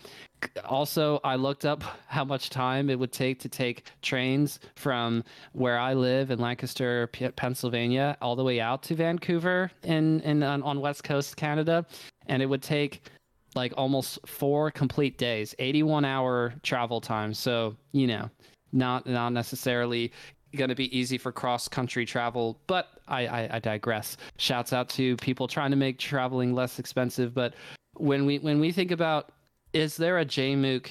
also, 0.65 1.19
I 1.23 1.35
looked 1.35 1.65
up 1.65 1.83
how 2.07 2.23
much 2.23 2.49
time 2.49 2.89
it 2.89 2.97
would 2.97 3.11
take 3.11 3.39
to 3.41 3.49
take 3.49 3.85
trains 4.01 4.59
from 4.75 5.23
where 5.53 5.77
I 5.77 5.93
live 5.93 6.31
in 6.31 6.39
Lancaster, 6.39 7.07
Pennsylvania, 7.35 8.17
all 8.21 8.35
the 8.35 8.43
way 8.43 8.59
out 8.59 8.83
to 8.83 8.95
Vancouver 8.95 9.71
in, 9.83 10.21
in 10.21 10.43
on, 10.43 10.61
on 10.63 10.81
West 10.81 11.03
Coast 11.03 11.35
Canada, 11.37 11.85
and 12.27 12.41
it 12.41 12.45
would 12.45 12.63
take 12.63 13.09
like 13.55 13.73
almost 13.77 14.19
four 14.27 14.69
complete 14.69 15.17
days, 15.17 15.55
81 15.59 16.03
hour 16.03 16.53
travel 16.61 16.99
time. 16.99 17.33
So, 17.33 17.75
you 17.93 18.05
know, 18.05 18.29
not 18.73 19.07
not 19.07 19.29
necessarily 19.29 20.11
going 20.55 20.69
to 20.69 20.75
be 20.75 20.95
easy 20.97 21.17
for 21.17 21.31
cross 21.31 21.67
country 21.67 22.05
travel, 22.05 22.59
but 22.67 22.89
I, 23.07 23.27
I 23.27 23.49
I 23.55 23.59
digress. 23.59 24.17
Shouts 24.37 24.73
out 24.73 24.89
to 24.89 25.15
people 25.17 25.47
trying 25.47 25.71
to 25.71 25.77
make 25.77 25.99
traveling 25.99 26.53
less 26.53 26.79
expensive, 26.79 27.33
but 27.33 27.53
when 27.93 28.25
we 28.25 28.39
when 28.39 28.59
we 28.59 28.71
think 28.71 28.91
about 28.91 29.31
is 29.73 29.97
there 29.97 30.19
a 30.19 30.25
Jmook 30.25 30.87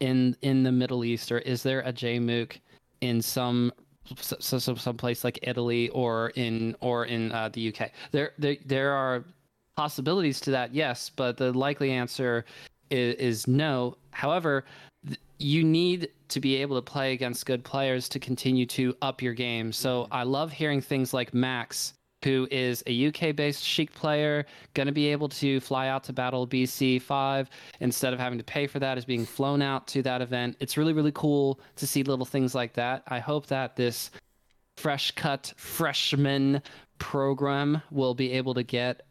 in 0.00 0.36
in 0.42 0.62
the 0.62 0.72
Middle 0.72 1.04
East 1.04 1.32
or 1.32 1.38
is 1.38 1.62
there 1.62 1.80
a 1.80 1.92
Jmook 1.92 2.58
in 3.00 3.22
some 3.22 3.72
so, 4.16 4.36
so, 4.40 4.58
so 4.58 4.74
some 4.74 4.96
place 4.96 5.24
like 5.24 5.38
Italy 5.42 5.88
or 5.90 6.30
in 6.30 6.76
or 6.80 7.06
in 7.06 7.32
uh, 7.32 7.48
the 7.50 7.74
UK? 7.74 7.90
There, 8.10 8.32
there 8.38 8.56
there 8.64 8.92
are 8.92 9.24
possibilities 9.76 10.40
to 10.40 10.50
that, 10.50 10.74
yes, 10.74 11.10
but 11.14 11.36
the 11.36 11.52
likely 11.52 11.90
answer 11.90 12.44
is, 12.90 13.14
is 13.14 13.48
no. 13.48 13.96
However, 14.10 14.64
you 15.42 15.64
need 15.64 16.08
to 16.28 16.40
be 16.40 16.56
able 16.56 16.76
to 16.76 16.82
play 16.82 17.12
against 17.12 17.46
good 17.46 17.64
players 17.64 18.08
to 18.10 18.18
continue 18.18 18.66
to 18.66 18.94
up 19.02 19.20
your 19.20 19.34
game. 19.34 19.72
So 19.72 20.04
mm-hmm. 20.04 20.14
I 20.14 20.22
love 20.22 20.52
hearing 20.52 20.80
things 20.80 21.12
like 21.12 21.34
Max, 21.34 21.94
who 22.24 22.46
is 22.50 22.82
a 22.86 23.08
UK 23.08 23.34
based 23.34 23.64
Sheik 23.64 23.92
player, 23.92 24.46
going 24.74 24.86
to 24.86 24.92
be 24.92 25.08
able 25.08 25.28
to 25.30 25.60
fly 25.60 25.88
out 25.88 26.04
to 26.04 26.12
Battle 26.12 26.46
BC5 26.46 27.48
instead 27.80 28.12
of 28.12 28.20
having 28.20 28.38
to 28.38 28.44
pay 28.44 28.66
for 28.66 28.78
that, 28.78 28.96
is 28.96 29.04
being 29.04 29.26
flown 29.26 29.60
out 29.60 29.86
to 29.88 30.02
that 30.02 30.22
event. 30.22 30.56
It's 30.60 30.76
really, 30.76 30.92
really 30.92 31.12
cool 31.12 31.60
to 31.76 31.86
see 31.86 32.02
little 32.02 32.26
things 32.26 32.54
like 32.54 32.74
that. 32.74 33.02
I 33.08 33.18
hope 33.18 33.46
that 33.46 33.76
this 33.76 34.10
fresh 34.76 35.10
cut 35.10 35.52
freshman 35.56 36.62
program 36.98 37.82
will 37.90 38.14
be 38.14 38.32
able 38.32 38.54
to 38.54 38.62
get 38.62 39.02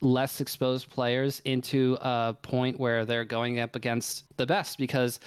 less 0.00 0.40
exposed 0.40 0.88
players 0.90 1.40
into 1.44 1.98
a 2.00 2.34
point 2.42 2.78
where 2.78 3.04
they're 3.04 3.24
going 3.24 3.60
up 3.60 3.74
against 3.76 4.24
the 4.36 4.46
best 4.46 4.78
because 4.78 5.18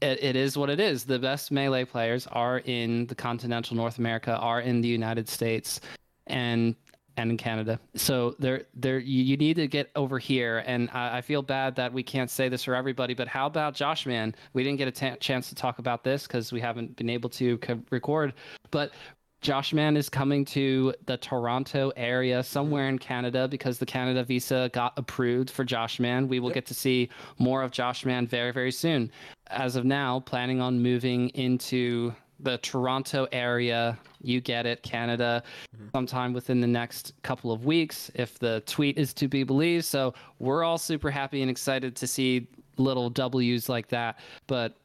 it, 0.00 0.22
it 0.22 0.36
is 0.36 0.56
what 0.56 0.70
it 0.70 0.80
is. 0.80 1.04
The 1.04 1.18
best 1.18 1.50
melee 1.50 1.84
players 1.84 2.26
are 2.28 2.58
in 2.60 3.06
the 3.06 3.14
continental 3.14 3.76
North 3.76 3.98
America, 3.98 4.36
are 4.36 4.60
in 4.60 4.80
the 4.80 4.88
United 4.88 5.28
States, 5.28 5.80
and 6.26 6.74
and 7.16 7.32
in 7.32 7.36
Canada. 7.36 7.80
So 7.96 8.36
there 8.38 8.66
there 8.74 8.98
you, 8.98 9.22
you 9.22 9.36
need 9.36 9.56
to 9.56 9.66
get 9.66 9.90
over 9.96 10.18
here. 10.18 10.62
And 10.66 10.88
I, 10.92 11.18
I 11.18 11.20
feel 11.20 11.42
bad 11.42 11.74
that 11.76 11.92
we 11.92 12.02
can't 12.02 12.30
say 12.30 12.48
this 12.48 12.64
for 12.64 12.74
everybody, 12.74 13.14
but 13.14 13.28
how 13.28 13.46
about 13.46 13.74
Josh 13.74 14.06
Man? 14.06 14.34
We 14.52 14.62
didn't 14.62 14.78
get 14.78 15.02
a 15.02 15.16
chance 15.16 15.48
to 15.48 15.54
talk 15.54 15.80
about 15.80 16.04
this 16.04 16.26
because 16.26 16.52
we 16.52 16.60
haven't 16.60 16.96
been 16.96 17.10
able 17.10 17.30
to 17.30 17.58
co- 17.58 17.82
record, 17.90 18.34
but 18.70 18.92
Josh 19.40 19.72
Man 19.72 19.96
is 19.96 20.08
coming 20.08 20.44
to 20.46 20.92
the 21.06 21.16
Toronto 21.16 21.92
area, 21.96 22.42
somewhere 22.42 22.88
in 22.88 22.98
Canada, 22.98 23.46
because 23.46 23.78
the 23.78 23.86
Canada 23.86 24.24
visa 24.24 24.68
got 24.72 24.94
approved 24.96 25.48
for 25.48 25.64
Josh 25.64 26.00
Man. 26.00 26.26
We 26.26 26.40
will 26.40 26.50
get 26.50 26.66
to 26.66 26.74
see 26.74 27.08
more 27.38 27.62
of 27.62 27.70
Josh 27.70 28.04
Man 28.04 28.26
very, 28.26 28.52
very 28.52 28.72
soon. 28.72 29.12
As 29.50 29.76
of 29.76 29.84
now, 29.84 30.20
planning 30.20 30.60
on 30.60 30.80
moving 30.82 31.30
into 31.30 32.14
the 32.40 32.58
Toronto 32.58 33.26
area. 33.32 33.98
You 34.20 34.40
get 34.40 34.66
it, 34.66 34.82
Canada, 34.82 35.42
mm-hmm. 35.74 35.88
sometime 35.94 36.32
within 36.32 36.60
the 36.60 36.66
next 36.66 37.14
couple 37.22 37.52
of 37.52 37.64
weeks, 37.64 38.10
if 38.14 38.38
the 38.38 38.62
tweet 38.66 38.98
is 38.98 39.12
to 39.14 39.28
be 39.28 39.42
believed. 39.42 39.84
So 39.84 40.14
we're 40.38 40.64
all 40.64 40.78
super 40.78 41.10
happy 41.10 41.42
and 41.42 41.50
excited 41.50 41.96
to 41.96 42.06
see 42.06 42.46
little 42.76 43.10
W's 43.10 43.68
like 43.68 43.88
that. 43.88 44.18
But 44.46 44.76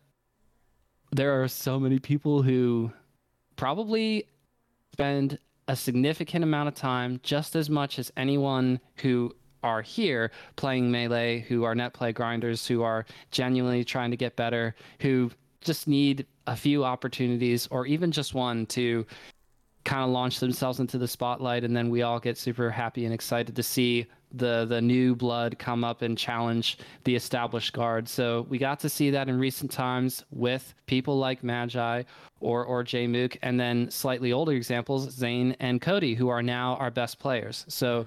there 1.12 1.42
are 1.42 1.48
so 1.48 1.80
many 1.80 2.00
people 2.00 2.42
who 2.42 2.92
probably 3.56 4.26
spend 4.94 5.38
a 5.68 5.76
significant 5.76 6.44
amount 6.44 6.68
of 6.68 6.76
time, 6.76 7.20
just 7.24 7.56
as 7.56 7.70
much 7.70 8.00
as 8.00 8.12
anyone 8.18 8.80
who 8.96 9.34
are 9.64 9.82
here 9.82 10.32
playing 10.56 10.92
melee, 10.92 11.40
who 11.42 11.64
are 11.64 11.76
net 11.76 11.94
play 11.94 12.12
grinders, 12.12 12.68
who 12.68 12.84
are 12.84 13.06
genuinely 13.32 13.84
trying 13.84 14.12
to 14.12 14.18
get 14.18 14.36
better, 14.36 14.76
who 15.00 15.32
just 15.62 15.88
need 15.88 16.26
a 16.48 16.56
few 16.56 16.84
opportunities 16.84 17.68
or 17.72 17.86
even 17.86 18.12
just 18.12 18.34
one 18.34 18.66
to 18.66 19.06
kind 19.86 20.04
of 20.04 20.10
launch 20.10 20.40
themselves 20.40 20.80
into 20.80 20.98
the 20.98 21.08
spotlight 21.08 21.64
and 21.64 21.76
then 21.76 21.90
we 21.90 22.02
all 22.02 22.20
get 22.20 22.38
super 22.38 22.70
happy 22.70 23.06
and 23.06 23.14
excited 23.14 23.56
to 23.56 23.64
see 23.64 24.06
the 24.34 24.66
the 24.66 24.82
new 24.82 25.16
blood 25.16 25.58
come 25.60 25.84
up 25.84 26.02
and 26.02 26.18
challenge 26.18 26.80
the 27.04 27.16
established 27.16 27.74
guard. 27.74 28.10
So 28.10 28.46
we 28.50 28.58
got 28.58 28.80
to 28.80 28.90
see 28.90 29.12
that 29.12 29.30
in 29.30 29.38
recent 29.38 29.72
times 29.72 30.26
with 30.32 30.74
people 30.88 31.18
like 31.18 31.44
Magi 31.44 32.04
or 32.40 32.66
or 32.66 32.84
Jmook, 32.84 33.38
and 33.42 33.60
then 33.60 33.90
slightly 33.92 34.34
older 34.34 34.54
examples, 34.54 35.12
Zain 35.12 35.56
and 35.60 35.82
Cody, 35.82 36.16
who 36.16 36.30
are 36.30 36.42
now 36.42 36.76
our 36.78 36.92
best 36.92 37.20
players. 37.20 37.66
So 37.68 38.06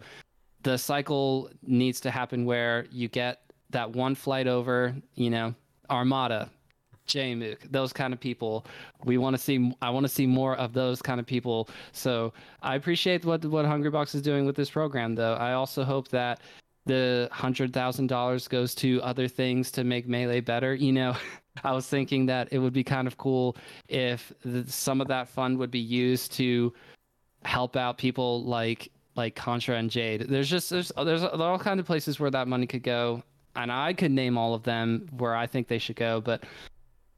the 0.67 0.77
cycle 0.77 1.49
needs 1.65 2.01
to 2.01 2.11
happen 2.11 2.45
where 2.45 2.87
you 2.91 3.07
get 3.07 3.43
that 3.71 3.89
one 3.89 4.17
flight 4.17 4.49
over, 4.49 4.97
you 5.15 5.31
know, 5.31 5.55
Armada, 5.89 6.51
Jmook, 7.07 7.59
those 7.71 7.93
kind 7.93 8.13
of 8.13 8.19
people. 8.19 8.67
We 9.05 9.17
want 9.17 9.37
to 9.37 9.39
see. 9.41 9.73
I 9.81 9.91
want 9.91 10.05
to 10.07 10.13
see 10.13 10.27
more 10.27 10.57
of 10.57 10.73
those 10.73 11.01
kind 11.01 11.21
of 11.21 11.27
people. 11.27 11.69
So 11.93 12.33
I 12.63 12.75
appreciate 12.75 13.25
what 13.25 13.45
what 13.45 13.65
Hungrybox 13.65 14.17
is 14.17 14.23
doing 14.23 14.45
with 14.45 14.57
this 14.57 14.69
program, 14.69 15.15
though. 15.15 15.35
I 15.35 15.53
also 15.53 15.85
hope 15.85 16.09
that 16.09 16.41
the 16.85 17.29
hundred 17.31 17.73
thousand 17.73 18.09
dollars 18.09 18.49
goes 18.49 18.75
to 18.77 19.01
other 19.03 19.29
things 19.29 19.71
to 19.71 19.85
make 19.85 20.09
melee 20.09 20.41
better. 20.41 20.75
You 20.75 20.93
know, 20.93 21.17
I 21.63 21.71
was 21.71 21.87
thinking 21.87 22.27
that 22.27 22.49
it 22.51 22.59
would 22.59 22.73
be 22.73 22.83
kind 22.83 23.07
of 23.07 23.17
cool 23.19 23.57
if 23.89 24.33
the, 24.45 24.69
some 24.69 25.01
of 25.01 25.07
that 25.07 25.29
fund 25.29 25.59
would 25.59 25.71
be 25.71 25.79
used 25.79 26.33
to 26.33 26.73
help 27.45 27.77
out 27.77 27.99
people 27.99 28.43
like 28.43 28.91
like 29.17 29.35
Contra 29.35 29.77
and 29.77 29.91
Jade. 29.91 30.27
There's 30.29 30.49
just 30.49 30.71
there's 30.71 30.93
there's, 30.97 31.23
all 31.23 31.59
kind 31.59 31.81
of 31.81 31.87
places 31.87 32.21
where 32.21 32.31
that 32.31 32.49
money 32.49 32.67
could 32.67 32.83
go, 32.83 33.23
and 33.57 33.73
I 33.73 33.93
could 33.93 34.13
name 34.13 34.39
all 34.39 34.55
of 34.55 34.63
them 34.63 35.09
where 35.17 35.35
I 35.35 35.47
think 35.47 35.69
they 35.69 35.79
should 35.79 35.97
go, 35.97 36.21
but 36.21 36.45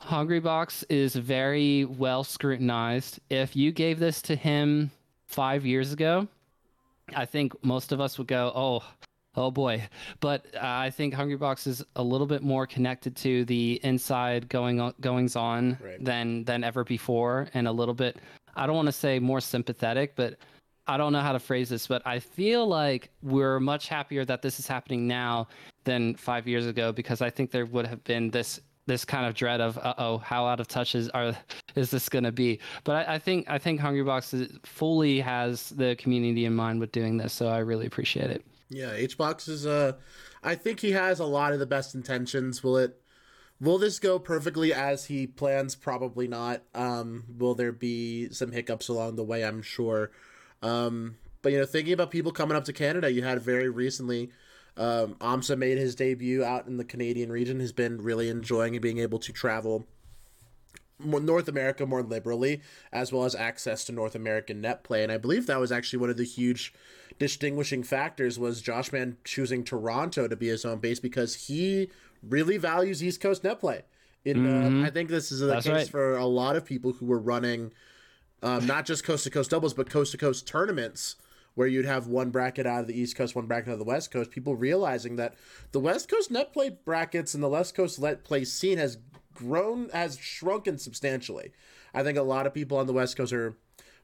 Hungrybox 0.00 0.84
is 0.88 1.16
very 1.16 1.84
well 1.84 2.22
scrutinized. 2.22 3.18
If 3.30 3.56
you 3.56 3.72
gave 3.72 3.98
this 3.98 4.22
to 4.22 4.36
him 4.36 4.90
five 5.26 5.66
years 5.66 5.92
ago, 5.92 6.28
I 7.16 7.24
think 7.24 7.52
most 7.64 7.92
of 7.92 8.00
us 8.00 8.16
would 8.18 8.28
go, 8.28 8.52
"Oh, 8.54 8.84
oh 9.34 9.50
boy." 9.50 9.88
But 10.20 10.46
uh, 10.54 10.60
I 10.62 10.90
think 10.90 11.14
Hungrybox 11.14 11.66
is 11.66 11.84
a 11.96 12.02
little 12.02 12.26
bit 12.26 12.42
more 12.42 12.66
connected 12.66 13.16
to 13.16 13.44
the 13.46 13.80
inside 13.82 14.48
going 14.48 14.80
on, 14.80 14.94
goings 15.00 15.34
on 15.34 15.76
right. 15.82 16.02
than 16.02 16.44
than 16.44 16.62
ever 16.62 16.84
before, 16.84 17.48
and 17.54 17.66
a 17.66 17.72
little 17.72 17.94
bit. 17.94 18.18
I 18.54 18.66
don't 18.66 18.76
want 18.76 18.86
to 18.86 18.92
say 18.92 19.18
more 19.18 19.40
sympathetic, 19.40 20.14
but 20.16 20.36
I 20.88 20.96
don't 20.96 21.12
know 21.12 21.20
how 21.20 21.32
to 21.32 21.38
phrase 21.38 21.68
this, 21.68 21.86
but 21.86 22.00
I 22.06 22.18
feel 22.18 22.66
like 22.66 23.10
we're 23.22 23.60
much 23.60 23.88
happier 23.88 24.24
that 24.24 24.40
this 24.40 24.58
is 24.58 24.66
happening 24.66 25.06
now 25.06 25.46
than 25.84 26.14
five 26.14 26.48
years 26.48 26.66
ago 26.66 26.92
because 26.92 27.20
I 27.20 27.28
think 27.28 27.50
there 27.50 27.66
would 27.66 27.86
have 27.86 28.02
been 28.04 28.30
this 28.30 28.60
this 28.86 29.04
kind 29.04 29.26
of 29.26 29.34
dread 29.34 29.60
of 29.60 29.76
uh 29.76 29.92
oh 29.98 30.16
how 30.16 30.46
out 30.46 30.60
of 30.60 30.66
touch 30.66 30.94
is 30.94 31.10
are 31.10 31.36
is 31.74 31.90
this 31.90 32.08
going 32.08 32.24
to 32.24 32.32
be? 32.32 32.58
But 32.84 33.06
I, 33.06 33.14
I, 33.14 33.18
think 33.18 33.44
i 33.48 33.58
think 33.58 33.80
hungrybox 33.80 34.66
fully 34.66 35.20
has 35.20 35.68
the 35.70 35.94
community 35.96 36.46
in 36.46 36.54
mind 36.54 36.80
with 36.80 36.90
doing 36.90 37.18
this 37.18 37.34
so 37.34 37.48
i 37.48 37.58
really 37.58 37.86
appreciate 37.86 38.30
it. 38.30 38.44
Yeah 38.70 38.92
hbox 38.92 39.48
is 39.48 39.66
uh 39.66 39.92
i 40.42 40.54
think 40.54 40.80
he 40.80 40.92
has 40.92 41.20
a 41.20 41.26
lot 41.26 41.52
of 41.52 41.58
the 41.58 41.66
best 41.66 41.94
intentions. 41.94 42.64
Will 42.64 42.78
it 42.78 42.98
will 43.60 43.76
this 43.76 43.98
go 43.98 44.18
perfectly 44.18 44.72
as 44.72 45.04
he 45.04 45.26
plans? 45.26 45.76
Probably 45.76 46.26
not. 46.26 46.62
Um 46.74 47.24
will 47.36 47.54
there 47.54 47.72
be 47.72 48.30
some 48.30 48.52
hiccups 48.52 48.88
along 48.88 49.16
the 49.16 49.24
way? 49.24 49.44
I'm 49.44 49.60
sure 49.60 50.10
um 50.62 51.16
but 51.42 51.52
you 51.52 51.58
know 51.58 51.66
thinking 51.66 51.92
about 51.92 52.10
people 52.10 52.32
coming 52.32 52.56
up 52.56 52.64
to 52.64 52.72
canada 52.72 53.10
you 53.10 53.22
had 53.22 53.40
very 53.40 53.68
recently 53.68 54.30
um, 54.78 55.16
Amsa 55.16 55.58
made 55.58 55.76
his 55.76 55.96
debut 55.96 56.44
out 56.44 56.68
in 56.68 56.76
the 56.76 56.84
Canadian 56.84 57.32
region. 57.32 57.58
Has 57.58 57.72
been 57.72 58.00
really 58.00 58.28
enjoying 58.28 58.80
being 58.80 58.98
able 58.98 59.18
to 59.18 59.32
travel 59.32 59.88
North 61.00 61.48
America 61.48 61.86
more 61.86 62.02
liberally, 62.02 62.62
as 62.92 63.12
well 63.12 63.24
as 63.24 63.34
access 63.34 63.84
to 63.84 63.92
North 63.92 64.14
American 64.14 64.60
net 64.60 64.84
play. 64.84 65.02
And 65.02 65.12
I 65.12 65.18
believe 65.18 65.46
that 65.46 65.60
was 65.60 65.72
actually 65.72 65.98
one 66.00 66.10
of 66.10 66.16
the 66.16 66.24
huge 66.24 66.72
distinguishing 67.18 67.82
factors 67.82 68.38
was 68.38 68.62
Josh 68.62 68.86
Joshman 68.86 69.16
choosing 69.24 69.64
Toronto 69.64 70.28
to 70.28 70.36
be 70.36 70.48
his 70.48 70.62
home 70.62 70.78
base 70.78 71.00
because 71.00 71.46
he 71.46 71.90
really 72.22 72.56
values 72.56 73.02
East 73.02 73.20
Coast 73.20 73.44
net 73.44 73.60
play. 73.60 73.82
In 74.24 74.46
uh, 74.46 74.50
mm-hmm. 74.50 74.82
uh, 74.82 74.86
I 74.86 74.90
think 74.90 75.08
this 75.08 75.32
is 75.32 75.40
the 75.40 75.46
That's 75.46 75.66
case 75.66 75.74
right. 75.74 75.88
for 75.88 76.16
a 76.16 76.26
lot 76.26 76.56
of 76.56 76.64
people 76.64 76.92
who 76.92 77.06
were 77.06 77.18
running 77.18 77.72
um, 78.42 78.66
not 78.66 78.86
just 78.86 79.04
coast 79.04 79.24
to 79.24 79.30
coast 79.30 79.50
doubles, 79.50 79.74
but 79.74 79.90
coast 79.90 80.12
to 80.12 80.18
coast 80.18 80.46
tournaments 80.46 81.16
where 81.54 81.66
you'd 81.66 81.84
have 81.84 82.06
one 82.06 82.30
bracket 82.30 82.66
out 82.66 82.82
of 82.82 82.86
the 82.86 82.98
East 82.98 83.16
Coast, 83.16 83.34
one 83.34 83.46
bracket 83.46 83.70
out 83.70 83.72
of 83.72 83.78
the 83.80 83.84
West 83.84 84.12
Coast, 84.12 84.30
people 84.30 84.54
realizing 84.54 85.16
that 85.16 85.34
the 85.72 85.80
West 85.80 86.08
Coast 86.08 86.30
net 86.30 86.52
play 86.52 86.70
brackets 86.70 87.34
and 87.34 87.42
the 87.42 87.48
West 87.48 87.74
Coast 87.74 88.00
net 88.00 88.22
play 88.22 88.44
scene 88.44 88.78
has 88.78 88.98
grown, 89.34 89.88
has 89.88 90.18
shrunken 90.18 90.78
substantially. 90.78 91.50
I 91.92 92.04
think 92.04 92.16
a 92.16 92.22
lot 92.22 92.46
of 92.46 92.54
people 92.54 92.78
on 92.78 92.86
the 92.86 92.92
West 92.92 93.16
Coast 93.16 93.32
are 93.32 93.56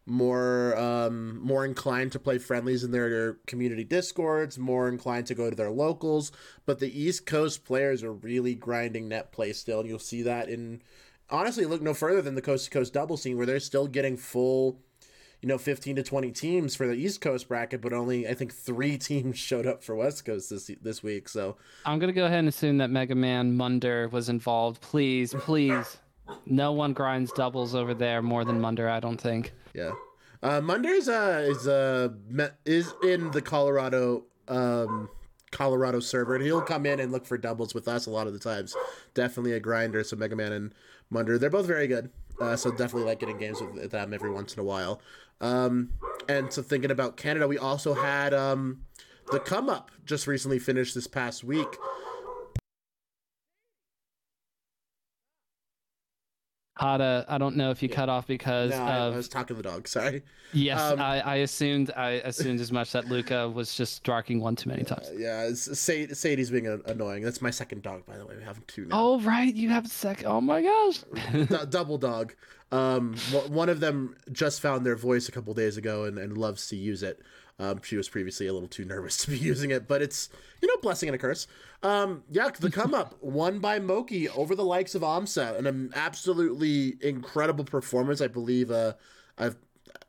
more 0.07 0.77
um, 0.77 1.41
more 1.41 1.65
inclined 1.65 2.13
to 2.13 2.19
play 2.19 2.39
friendlies 2.39 2.85
in 2.85 2.91
their 2.91 3.35
community 3.47 3.85
discords, 3.85 4.59
more 4.59 4.89
inclined 4.89 5.27
to 5.27 5.35
go 5.35 5.49
to 5.49 5.57
their 5.57 5.71
locals. 5.71 6.33
But 6.67 6.79
the 6.79 7.01
East 7.01 7.25
Coast 7.25 7.65
players 7.65 8.03
are 8.03 8.13
really 8.13 8.55
grinding 8.55 9.09
net 9.09 9.33
play 9.33 9.53
still, 9.53 9.81
and 9.81 9.89
you'll 9.89 9.99
see 9.99 10.23
that 10.23 10.49
in 10.49 10.83
honestly 11.31 11.65
look 11.65 11.83
no 11.83 11.95
further 11.95 12.23
than 12.23 12.35
the 12.35 12.43
coast 12.43 12.67
to 12.67 12.71
coast 12.71 12.93
double 12.93 13.17
scene 13.17 13.37
where 13.37 13.47
they're 13.47 13.61
still 13.61 13.87
getting 13.87 14.17
full 14.17 14.81
you 15.45 15.49
know 15.49 15.59
15 15.59 15.97
to 15.97 16.03
20 16.03 16.33
teams 16.33 16.75
for 16.75 16.87
the 16.87 16.95
East 16.95 17.21
Coast 17.21 17.49
bracket, 17.49 17.83
but 17.83 17.93
only 17.93 18.27
I 18.27 18.33
think 18.33 18.55
three 18.55 18.97
teams 19.11 19.39
showed 19.39 19.67
up 19.67 19.85
for 19.85 19.95
West 19.95 20.25
Coast 20.25 20.49
this 20.49 20.71
this 20.81 21.03
week. 21.03 21.29
So 21.29 21.57
I'm 21.85 21.99
gonna 21.99 22.15
go 22.15 22.25
ahead 22.25 22.39
and 22.39 22.49
assume 22.49 22.79
that 22.79 22.89
Mega 22.89 23.15
Man 23.15 23.55
Munder 23.55 24.09
was 24.09 24.31
involved. 24.31 24.81
Please, 24.81 25.35
please, 25.35 25.99
no 26.47 26.73
one 26.73 26.95
grinds 26.95 27.31
doubles 27.33 27.75
over 27.75 27.93
there 27.93 28.23
more 28.23 28.47
than 28.47 28.59
Munder. 28.59 28.89
I 28.89 29.01
don't 29.01 29.21
think. 29.21 29.53
Yeah, 29.75 29.93
uh, 30.43 30.63
Munder's 30.63 31.11
uh, 31.11 31.45
is 31.47 31.69
uh 31.69 32.09
is 32.65 32.95
in 33.03 33.31
the 33.31 33.43
Colorado 33.43 34.25
um 34.49 35.11
Colorado 35.55 36.01
server. 36.01 36.35
And 36.35 36.45
he'll 36.45 36.61
come 36.61 36.85
in 36.85 37.01
and 37.01 37.13
look 37.13 37.25
for 37.25 37.39
doubles 37.39 37.75
with 37.75 37.87
us 37.87 38.07
a 38.07 38.11
lot 38.11 38.27
of 38.27 38.33
the 38.33 38.39
times. 38.39 38.75
Definitely 39.15 39.53
a 39.53 39.61
grinder. 39.61 40.03
So 40.05 40.17
Mega 40.17 40.37
Man 40.37 40.53
and 40.53 40.75
Munder, 41.15 41.39
they're 41.39 41.49
both 41.49 41.67
very 41.67 41.87
good. 41.87 42.11
Uh, 42.41 42.57
so 42.57 42.71
definitely 42.71 43.05
like 43.05 43.21
getting 43.21 43.39
games 43.39 43.61
with 43.61 43.91
them 43.91 44.13
every 44.13 44.31
once 44.31 44.55
in 44.55 44.61
a 44.61 44.65
while. 44.65 45.01
Um, 45.41 45.91
and 46.29 46.53
so 46.53 46.63
thinking 46.63 46.91
about 46.91 47.17
Canada, 47.17 47.47
we 47.47 47.59
also 47.59 47.95
had 47.95 48.35
um, 48.35 48.83
the 49.31 49.39
come 49.39 49.69
up 49.69 49.91
just 50.05 50.27
recently 50.27 50.59
finished 50.59 50.95
this 50.95 51.07
past 51.07 51.45
week. 51.45 51.77
Hada, 56.85 57.25
I 57.29 57.39
don't 57.39 57.57
know 57.57 57.71
if 57.71 57.83
you 57.83 57.89
yeah. 57.89 57.97
cut 57.97 58.09
off 58.09 58.27
because 58.27 58.71
no, 58.71 58.83
of... 58.83 59.15
I 59.15 59.17
was 59.17 59.29
talking 59.29 59.57
to 59.57 59.63
the 59.63 59.69
dog. 59.69 59.89
Sorry. 59.89 60.23
Yes, 60.53 60.81
um, 60.81 61.01
I, 61.01 61.21
I, 61.21 61.35
assumed 61.37 61.91
I 61.97 62.11
assumed 62.11 62.61
as 62.61 62.71
much 62.71 62.93
that 62.93 63.09
Luca 63.09 63.49
was 63.49 63.75
just 63.75 64.05
barking 64.05 64.41
one 64.41 64.55
too 64.55 64.69
many 64.69 64.85
times. 64.85 65.09
Yeah, 65.17 65.51
Sadie, 65.55 66.15
Sadie's 66.15 66.51
being 66.51 66.67
annoying. 66.87 67.23
That's 67.25 67.43
my 67.43 67.51
second 67.51 67.83
dog, 67.83 68.07
by 68.07 68.17
the 68.17 68.25
way. 68.25 68.37
We 68.37 68.45
have 68.45 68.65
two 68.67 68.85
now. 68.85 68.97
Oh 68.97 69.21
right, 69.21 69.53
you 69.53 69.71
have 69.71 69.87
a 69.87 69.89
second. 69.89 70.27
Oh 70.27 70.41
my 70.41 70.63
gosh. 70.63 71.01
D- 71.33 71.57
double 71.71 71.99
dog. 71.99 72.35
Um, 72.71 73.17
one 73.49 73.69
of 73.69 73.81
them 73.81 74.17
just 74.33 74.61
found 74.61 74.85
their 74.85 74.97
voice 74.97 75.29
a 75.29 75.33
couple 75.33 75.55
days 75.55 75.77
ago 75.77 76.05
and, 76.05 76.19
and 76.19 76.37
loves 76.37 76.69
to 76.69 76.77
use 76.77 77.03
it. 77.03 77.21
Um, 77.59 77.81
she 77.83 77.97
was 77.97 78.09
previously 78.09 78.47
a 78.47 78.53
little 78.53 78.69
too 78.69 78.85
nervous 78.85 79.17
to 79.25 79.31
be 79.31 79.39
using 79.39 79.71
it, 79.71 79.87
but 79.87 80.03
it's 80.03 80.29
you 80.61 80.69
know 80.69 80.77
blessing 80.83 81.09
and 81.09 81.17
a 81.17 81.19
curse. 81.19 81.47
Um, 81.83 82.25
yeah, 82.31 82.51
the 82.59 82.71
come 82.71 82.95
up 82.95 83.17
won 83.21 83.59
by 83.61 83.79
Moky 83.79 84.29
over 84.29 84.55
the 84.55 84.65
likes 84.65 84.95
of 84.95 85.03
Amsa, 85.03 85.57
and 85.57 85.67
an 85.67 85.93
absolutely 85.95 86.97
incredible 87.01 87.65
performance. 87.65 88.21
I 88.21 88.29
believe. 88.29 88.71
Uh, 88.71 88.95
I've 89.39 89.57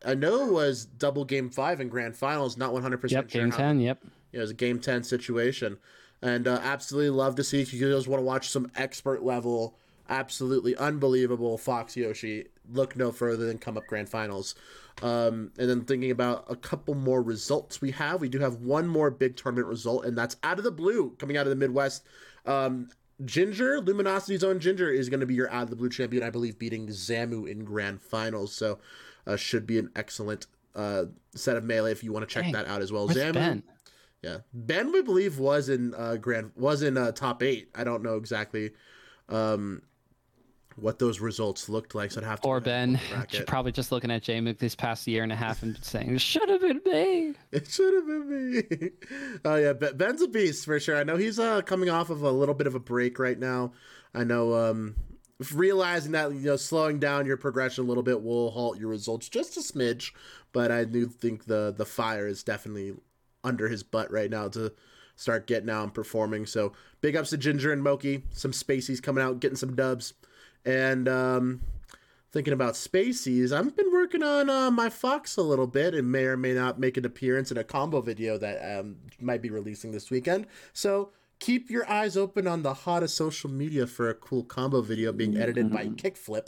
I 0.06 0.14
know 0.14 0.48
it 0.48 0.52
was 0.52 0.86
double 0.86 1.26
game 1.26 1.50
five 1.50 1.82
in 1.82 1.90
grand 1.90 2.16
finals, 2.16 2.58
not 2.58 2.74
one 2.74 2.82
hundred 2.82 3.02
percent. 3.02 3.26
Yep, 3.26 3.42
game 3.42 3.52
ten. 3.52 3.80
Yep. 3.80 4.04
It 4.32 4.40
was 4.40 4.52
a 4.52 4.56
game 4.56 4.80
ten 4.80 5.04
situation, 5.04 5.78
and 6.22 6.48
uh, 6.48 6.60
absolutely 6.64 7.12
love 7.12 7.36
to 7.36 7.44
see 7.44 7.62
if 7.62 7.74
you 7.74 7.92
guys 7.92 8.08
want 8.08 8.20
to 8.20 8.26
watch 8.26 8.50
some 8.50 8.70
expert 8.76 9.24
level 9.24 9.78
absolutely 10.10 10.76
unbelievable 10.76 11.58
Fox 11.58 11.96
Yoshi. 11.96 12.46
Look 12.72 12.96
no 12.96 13.12
further 13.12 13.46
than 13.46 13.58
come 13.58 13.78
up 13.78 13.88
grand 13.88 14.10
finals. 14.10 14.56
Um, 15.02 15.52
and 15.58 15.70
then 15.70 15.82
thinking 15.82 16.12
about 16.12 16.46
a 16.50 16.56
couple 16.56 16.96
more 16.96 17.22
results 17.22 17.82
we 17.82 17.92
have, 17.92 18.22
we 18.22 18.30
do 18.30 18.40
have 18.40 18.56
one 18.58 18.88
more 18.88 19.12
big 19.12 19.36
tournament 19.36 19.68
result, 19.68 20.06
and 20.06 20.18
that's 20.18 20.38
out 20.44 20.58
of 20.58 20.64
the 20.64 20.72
blue, 20.72 21.16
coming 21.20 21.38
out 21.38 21.46
of 21.46 21.50
the 21.50 21.56
Midwest. 21.56 22.04
Um, 22.46 22.90
Ginger, 23.24 23.82
Luminosity's 23.82 24.44
own 24.44 24.60
Ginger, 24.60 24.90
is 24.90 25.10
going 25.10 25.20
to 25.20 25.26
be 25.26 25.36
your 25.36 25.52
out 25.52 25.64
of 25.64 25.70
the 25.70 25.76
blue 25.76 25.90
champion, 25.90 26.24
I 26.24 26.30
believe, 26.30 26.58
beating 26.58 26.88
Zamu 26.88 27.50
in 27.50 27.64
grand 27.64 28.02
finals. 28.02 28.54
So, 28.54 28.80
uh, 29.28 29.36
should 29.36 29.66
be 29.66 29.80
an 29.80 29.90
excellent 29.96 30.48
uh, 30.76 31.06
set 31.34 31.58
of 31.58 31.64
melee 31.64 31.92
if 31.92 32.04
you 32.04 32.14
want 32.14 32.28
to 32.28 32.34
check 32.34 32.44
Dang. 32.44 32.54
that 32.54 32.68
out 32.68 32.82
as 32.82 32.92
well. 32.92 33.08
Zamu, 33.08 33.34
Ben? 33.34 33.64
yeah, 34.22 34.38
Ben, 34.54 34.92
we 34.92 35.02
believe 35.02 35.40
was 35.40 35.70
in 35.70 35.94
uh, 35.96 36.16
grand 36.16 36.52
was 36.56 36.84
in 36.84 36.98
uh, 36.98 37.12
top 37.12 37.44
eight. 37.44 37.70
I 37.76 37.84
don't 37.84 38.04
know 38.04 38.16
exactly 38.16 38.72
um, 39.30 39.82
what 40.78 41.00
those 41.00 41.20
results 41.20 41.70
looked 41.70 41.96
like, 41.96 42.12
so 42.12 42.22
I'd 42.22 42.28
have 42.28 42.42
to 42.42 42.48
Or 42.48 42.60
Ben, 42.60 42.98
pull 42.98 43.08
the 43.10 43.16
bracket. 43.16 43.48
probably 43.48 43.72
just 43.72 43.92
looking 43.92 44.12
at 44.12 44.24
J-Mook 44.24 44.58
this 44.58 44.76
past 44.76 45.08
year 45.08 45.24
and 45.24 45.32
a 45.32 45.36
half 45.36 45.64
and 45.64 45.78
saying, 45.84 46.16
"It 46.16 46.22
"Should 46.22 46.50
have 46.50 46.62
been 46.62 46.82
me." 46.86 47.34
It 47.52 47.68
should 47.70 47.94
have 47.94 48.06
been 48.06 48.30
me. 48.30 48.90
Oh 49.46 49.56
yeah, 49.56 49.74
Ben's 49.74 50.22
a 50.22 50.28
beast 50.28 50.66
for 50.66 50.80
sure. 50.80 50.98
I 50.98 51.04
know 51.04 51.16
he's 51.18 51.40
uh 51.40 51.62
coming 51.62 51.90
off 51.90 52.10
of 52.10 52.22
a 52.24 52.32
little 52.32 52.56
bit 52.56 52.68
of 52.68 52.76
a 52.76 52.80
break 52.80 53.20
right 53.20 53.40
now. 53.40 53.72
I 54.14 54.24
know 54.24 54.54
um 54.54 54.96
realizing 55.54 56.14
that 56.14 56.32
you 56.34 56.40
know 56.42 56.56
slowing 56.56 57.00
down 57.00 57.26
your 57.26 57.38
progression 57.38 57.84
a 57.84 57.88
little 57.88 58.04
bit 58.04 58.24
will 58.24 58.52
halt 58.52 58.80
your 58.80 58.90
results 58.90 59.28
just 59.30 59.58
a 59.58 59.60
smidge, 59.62 60.12
but 60.54 60.72
I 60.72 60.84
do 60.86 61.08
think 61.08 61.46
the 61.46 61.74
the 61.76 61.86
fire 61.86 62.28
is 62.28 62.44
definitely 62.44 62.94
under 63.44 63.68
his 63.68 63.84
butt 63.84 64.12
right 64.12 64.30
now 64.30 64.48
to 64.50 64.74
start 65.18 65.48
getting 65.48 65.70
out 65.70 65.84
and 65.84 65.94
performing. 65.94 66.46
So 66.46 66.74
big 67.02 67.16
ups 67.16 67.30
to 67.30 67.38
Ginger 67.38 67.72
and 67.72 67.82
Moky. 67.84 68.24
Some 68.32 68.52
Spaceys 68.52 69.02
coming 69.02 69.24
out, 69.24 69.40
getting 69.40 69.56
some 69.56 69.76
dubs, 69.76 70.14
and 70.66 71.08
um 71.08 71.62
thinking 72.36 72.52
about 72.52 72.74
Spaceys, 72.74 73.56
I've 73.56 73.78
been 73.78 73.94
working 73.94 74.22
on 74.22 74.50
uh, 74.50 74.70
my 74.70 74.90
Fox 74.90 75.38
a 75.38 75.42
little 75.42 75.68
bit 75.68 75.94
and 75.94 76.12
may 76.12 76.26
or 76.26 76.36
may 76.36 76.52
not 76.52 76.78
make 76.78 76.98
an 76.98 77.06
appearance 77.06 77.50
in 77.50 77.58
a 77.58 77.64
combo 77.64 78.02
video 78.02 78.38
that 78.38 78.78
um, 78.78 78.98
might 79.22 79.42
be 79.42 79.50
releasing 79.50 79.94
this 79.94 80.12
weekend. 80.12 80.46
So 80.74 81.12
keep 81.40 81.70
your 81.70 81.90
eyes 81.90 82.18
open 82.18 82.46
on 82.46 82.62
the 82.62 82.74
hottest 82.74 83.16
social 83.16 83.50
media 83.50 83.88
for 83.88 84.10
a 84.10 84.14
cool 84.14 84.44
combo 84.44 84.82
video 84.82 85.14
being 85.14 85.38
edited 85.38 85.72
by 85.72 85.86
Kickflip. 85.86 86.48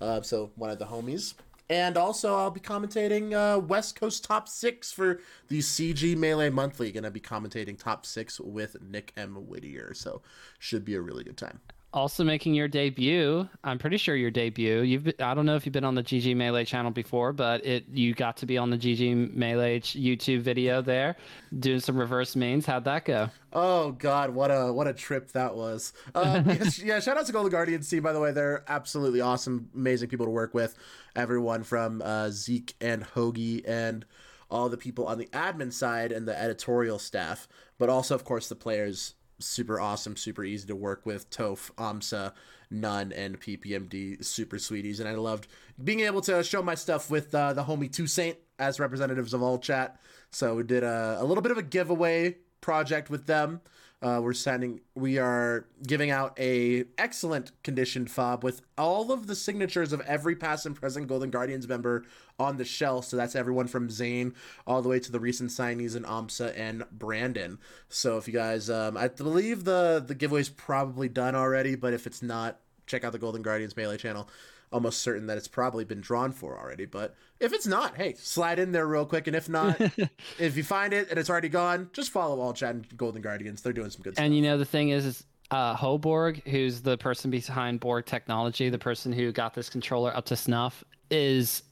Uh, 0.00 0.22
so 0.22 0.52
one 0.54 0.70
of 0.70 0.78
the 0.78 0.86
homies. 0.86 1.34
And 1.68 1.96
also, 1.96 2.36
I'll 2.36 2.52
be 2.52 2.60
commentating 2.60 3.32
uh, 3.34 3.58
West 3.58 3.98
Coast 3.98 4.24
Top 4.24 4.48
6 4.48 4.92
for 4.92 5.20
the 5.48 5.58
GG 5.58 6.16
Melee 6.16 6.48
Monthly. 6.48 6.92
Gonna 6.92 7.10
be 7.10 7.20
commentating 7.20 7.76
Top 7.76 8.06
6 8.06 8.40
with 8.40 8.80
Nick 8.80 9.12
M. 9.16 9.34
Whittier. 9.34 9.92
So, 9.94 10.22
should 10.60 10.84
be 10.84 10.94
a 10.94 11.00
really 11.00 11.24
good 11.24 11.36
time. 11.36 11.60
Also 11.90 12.22
making 12.22 12.52
your 12.52 12.68
debut. 12.68 13.48
I'm 13.64 13.78
pretty 13.78 13.96
sure 13.96 14.14
your 14.14 14.30
debut. 14.30 14.82
You've 14.82 15.04
been, 15.04 15.14
I 15.20 15.32
don't 15.32 15.46
know 15.46 15.56
if 15.56 15.64
you've 15.64 15.72
been 15.72 15.84
on 15.84 15.94
the 15.94 16.02
GG 16.02 16.36
Melee 16.36 16.66
channel 16.66 16.90
before, 16.90 17.32
but 17.32 17.64
it 17.64 17.86
you 17.90 18.12
got 18.12 18.36
to 18.38 18.46
be 18.46 18.58
on 18.58 18.68
the 18.68 18.76
GG 18.76 19.34
Melee 19.34 19.80
YouTube 19.80 20.40
video 20.40 20.82
there, 20.82 21.16
doing 21.58 21.80
some 21.80 21.96
reverse 21.96 22.36
mains. 22.36 22.66
How'd 22.66 22.84
that 22.84 23.06
go? 23.06 23.30
Oh 23.54 23.92
God, 23.92 24.30
what 24.30 24.50
a 24.50 24.70
what 24.70 24.86
a 24.86 24.92
trip 24.92 25.32
that 25.32 25.56
was. 25.56 25.94
Uh, 26.14 26.42
yes, 26.46 26.78
yeah, 26.78 27.00
shout 27.00 27.16
out 27.16 27.24
to 27.24 27.32
Golden 27.32 27.50
Guardians 27.50 27.88
team 27.88 28.02
by 28.02 28.12
the 28.12 28.20
way. 28.20 28.32
They're 28.32 28.64
absolutely 28.68 29.22
awesome, 29.22 29.70
amazing 29.74 30.10
people 30.10 30.26
to 30.26 30.32
work 30.32 30.52
with. 30.52 30.74
Everyone 31.16 31.62
from 31.62 32.02
uh, 32.04 32.28
Zeke 32.30 32.74
and 32.82 33.02
Hoagie 33.02 33.66
and 33.66 34.04
all 34.50 34.68
the 34.68 34.76
people 34.76 35.06
on 35.06 35.16
the 35.16 35.26
admin 35.26 35.72
side 35.72 36.12
and 36.12 36.28
the 36.28 36.38
editorial 36.38 36.98
staff, 36.98 37.48
but 37.78 37.88
also 37.88 38.14
of 38.14 38.24
course 38.24 38.48
the 38.50 38.56
players. 38.56 39.14
Super 39.40 39.78
awesome, 39.80 40.16
super 40.16 40.44
easy 40.44 40.66
to 40.66 40.76
work 40.76 41.06
with. 41.06 41.30
Toph, 41.30 41.70
Amsa, 41.76 42.32
n0ne, 42.72 43.12
and 43.16 43.40
PPMD, 43.40 44.24
super 44.24 44.58
sweeties, 44.58 45.00
and 45.00 45.08
I 45.08 45.14
loved 45.14 45.46
being 45.82 46.00
able 46.00 46.20
to 46.22 46.42
show 46.42 46.62
my 46.62 46.74
stuff 46.74 47.10
with 47.10 47.34
uh, 47.34 47.52
the 47.52 47.64
homie 47.64 47.92
Two 47.92 48.06
Saint 48.06 48.36
as 48.58 48.80
representatives 48.80 49.34
of 49.34 49.42
all 49.42 49.58
chat. 49.58 50.00
So 50.30 50.56
we 50.56 50.64
did 50.64 50.82
a, 50.82 51.18
a 51.20 51.24
little 51.24 51.42
bit 51.42 51.52
of 51.52 51.58
a 51.58 51.62
giveaway 51.62 52.36
project 52.60 53.10
with 53.10 53.26
them. 53.26 53.60
Uh, 54.00 54.20
we're 54.22 54.32
sending, 54.32 54.80
we 54.94 55.18
are 55.18 55.66
giving 55.84 56.08
out 56.08 56.38
a 56.38 56.84
excellent 56.96 57.50
conditioned 57.64 58.06
Phob 58.08 58.44
with 58.44 58.62
all 58.76 59.10
of 59.10 59.26
the 59.26 59.34
signatures 59.34 59.92
of 59.92 60.00
every 60.02 60.36
past 60.36 60.66
and 60.66 60.76
present 60.76 61.08
Golden 61.08 61.30
Guardians 61.30 61.66
member 61.66 62.04
on 62.38 62.58
the 62.58 62.64
shelf. 62.64 63.06
So 63.06 63.16
that's 63.16 63.34
everyone 63.34 63.66
from 63.66 63.90
Zain 63.90 64.34
all 64.68 64.82
the 64.82 64.88
way 64.88 65.00
to 65.00 65.10
the 65.10 65.18
recent 65.18 65.50
signees 65.50 65.96
in 65.96 66.04
Amsa 66.04 66.56
and 66.56 66.84
Brandon. 66.92 67.58
So 67.88 68.18
if 68.18 68.28
you 68.28 68.34
guys, 68.34 68.70
um, 68.70 68.96
I 68.96 69.08
believe 69.08 69.64
the 69.64 70.04
the 70.06 70.14
giveaway's 70.14 70.48
probably 70.48 71.08
done 71.08 71.34
already, 71.34 71.74
but 71.74 71.92
if 71.92 72.06
it's 72.06 72.22
not, 72.22 72.60
check 72.86 73.02
out 73.02 73.10
the 73.10 73.18
Golden 73.18 73.42
Guardians 73.42 73.76
Melee 73.76 73.96
channel. 73.96 74.28
Almost 74.72 75.00
certain 75.00 75.26
that 75.26 75.38
it's 75.38 75.48
probably 75.48 75.84
been 75.84 76.00
drawn 76.00 76.32
for 76.32 76.58
already, 76.58 76.84
but 76.84 77.14
if 77.40 77.52
it's 77.52 77.66
not, 77.66 77.96
hey, 77.96 78.14
slide 78.18 78.58
in 78.58 78.72
there 78.72 78.86
real 78.86 79.06
quick. 79.06 79.26
And 79.26 79.34
if 79.34 79.48
not, 79.48 79.80
if 80.38 80.56
you 80.56 80.62
find 80.62 80.92
it 80.92 81.08
and 81.08 81.18
it's 81.18 81.30
already 81.30 81.48
gone, 81.48 81.90
just 81.92 82.10
follow 82.10 82.40
all 82.40 82.52
chat 82.52 82.74
and 82.74 82.96
Golden 82.96 83.22
Guardians. 83.22 83.62
They're 83.62 83.72
doing 83.72 83.90
some 83.90 84.02
good 84.02 84.14
stuff. 84.14 84.24
And 84.24 84.36
you 84.36 84.42
know 84.42 84.58
the 84.58 84.64
thing 84.64 84.90
is, 84.90 85.06
is 85.06 85.24
uh, 85.50 85.76
Hoborg, 85.76 86.46
who's 86.46 86.82
the 86.82 86.98
person 86.98 87.30
behind 87.30 87.80
Borg 87.80 88.06
Technology, 88.06 88.68
the 88.68 88.78
person 88.78 89.12
who 89.12 89.32
got 89.32 89.54
this 89.54 89.70
controller 89.70 90.14
up 90.14 90.26
to 90.26 90.36
snuff, 90.36 90.84
is 91.10 91.62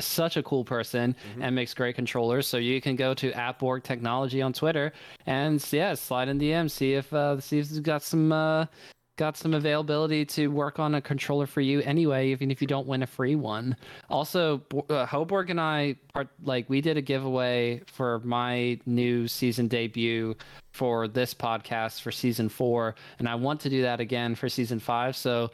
such 0.00 0.36
a 0.36 0.42
cool 0.42 0.64
person 0.64 1.14
and 1.40 1.54
makes 1.54 1.74
great 1.74 1.94
controllers. 1.94 2.46
So 2.46 2.56
you 2.56 2.80
can 2.80 2.96
go 2.96 3.14
to 3.14 3.32
at 3.32 3.58
Borg 3.58 3.82
Technology 3.82 4.42
on 4.42 4.52
Twitter 4.52 4.92
and 5.26 5.64
yeah, 5.72 5.94
slide 5.94 6.28
in 6.28 6.38
DM, 6.38 6.70
see 6.70 6.94
if 6.94 7.12
uh, 7.12 7.40
see 7.40 7.58
if 7.58 7.68
he's 7.68 7.80
got 7.80 8.02
some 8.02 8.32
uh, 8.32 8.66
got 9.20 9.36
some 9.36 9.52
availability 9.52 10.24
to 10.24 10.46
work 10.48 10.78
on 10.78 10.94
a 10.94 11.00
controller 11.00 11.46
for 11.46 11.60
you 11.60 11.82
anyway, 11.82 12.30
even 12.30 12.50
if 12.50 12.62
you 12.62 12.66
don't 12.66 12.86
win 12.86 13.02
a 13.02 13.06
free 13.06 13.34
one. 13.34 13.76
Also, 14.08 14.62
uh, 14.88 15.04
Hoborg 15.04 15.50
and 15.50 15.60
I 15.60 15.96
are 16.14 16.26
like 16.42 16.70
we 16.70 16.80
did 16.80 16.96
a 16.96 17.02
giveaway 17.02 17.82
for 17.86 18.20
my 18.20 18.80
new 18.86 19.28
season 19.28 19.68
debut 19.68 20.34
for 20.72 21.06
this 21.06 21.34
podcast 21.34 22.00
for 22.00 22.10
season 22.10 22.48
four, 22.48 22.94
and 23.18 23.28
I 23.28 23.34
want 23.34 23.60
to 23.60 23.68
do 23.68 23.82
that 23.82 24.00
again 24.00 24.34
for 24.34 24.48
season 24.48 24.80
five. 24.80 25.14
So 25.14 25.50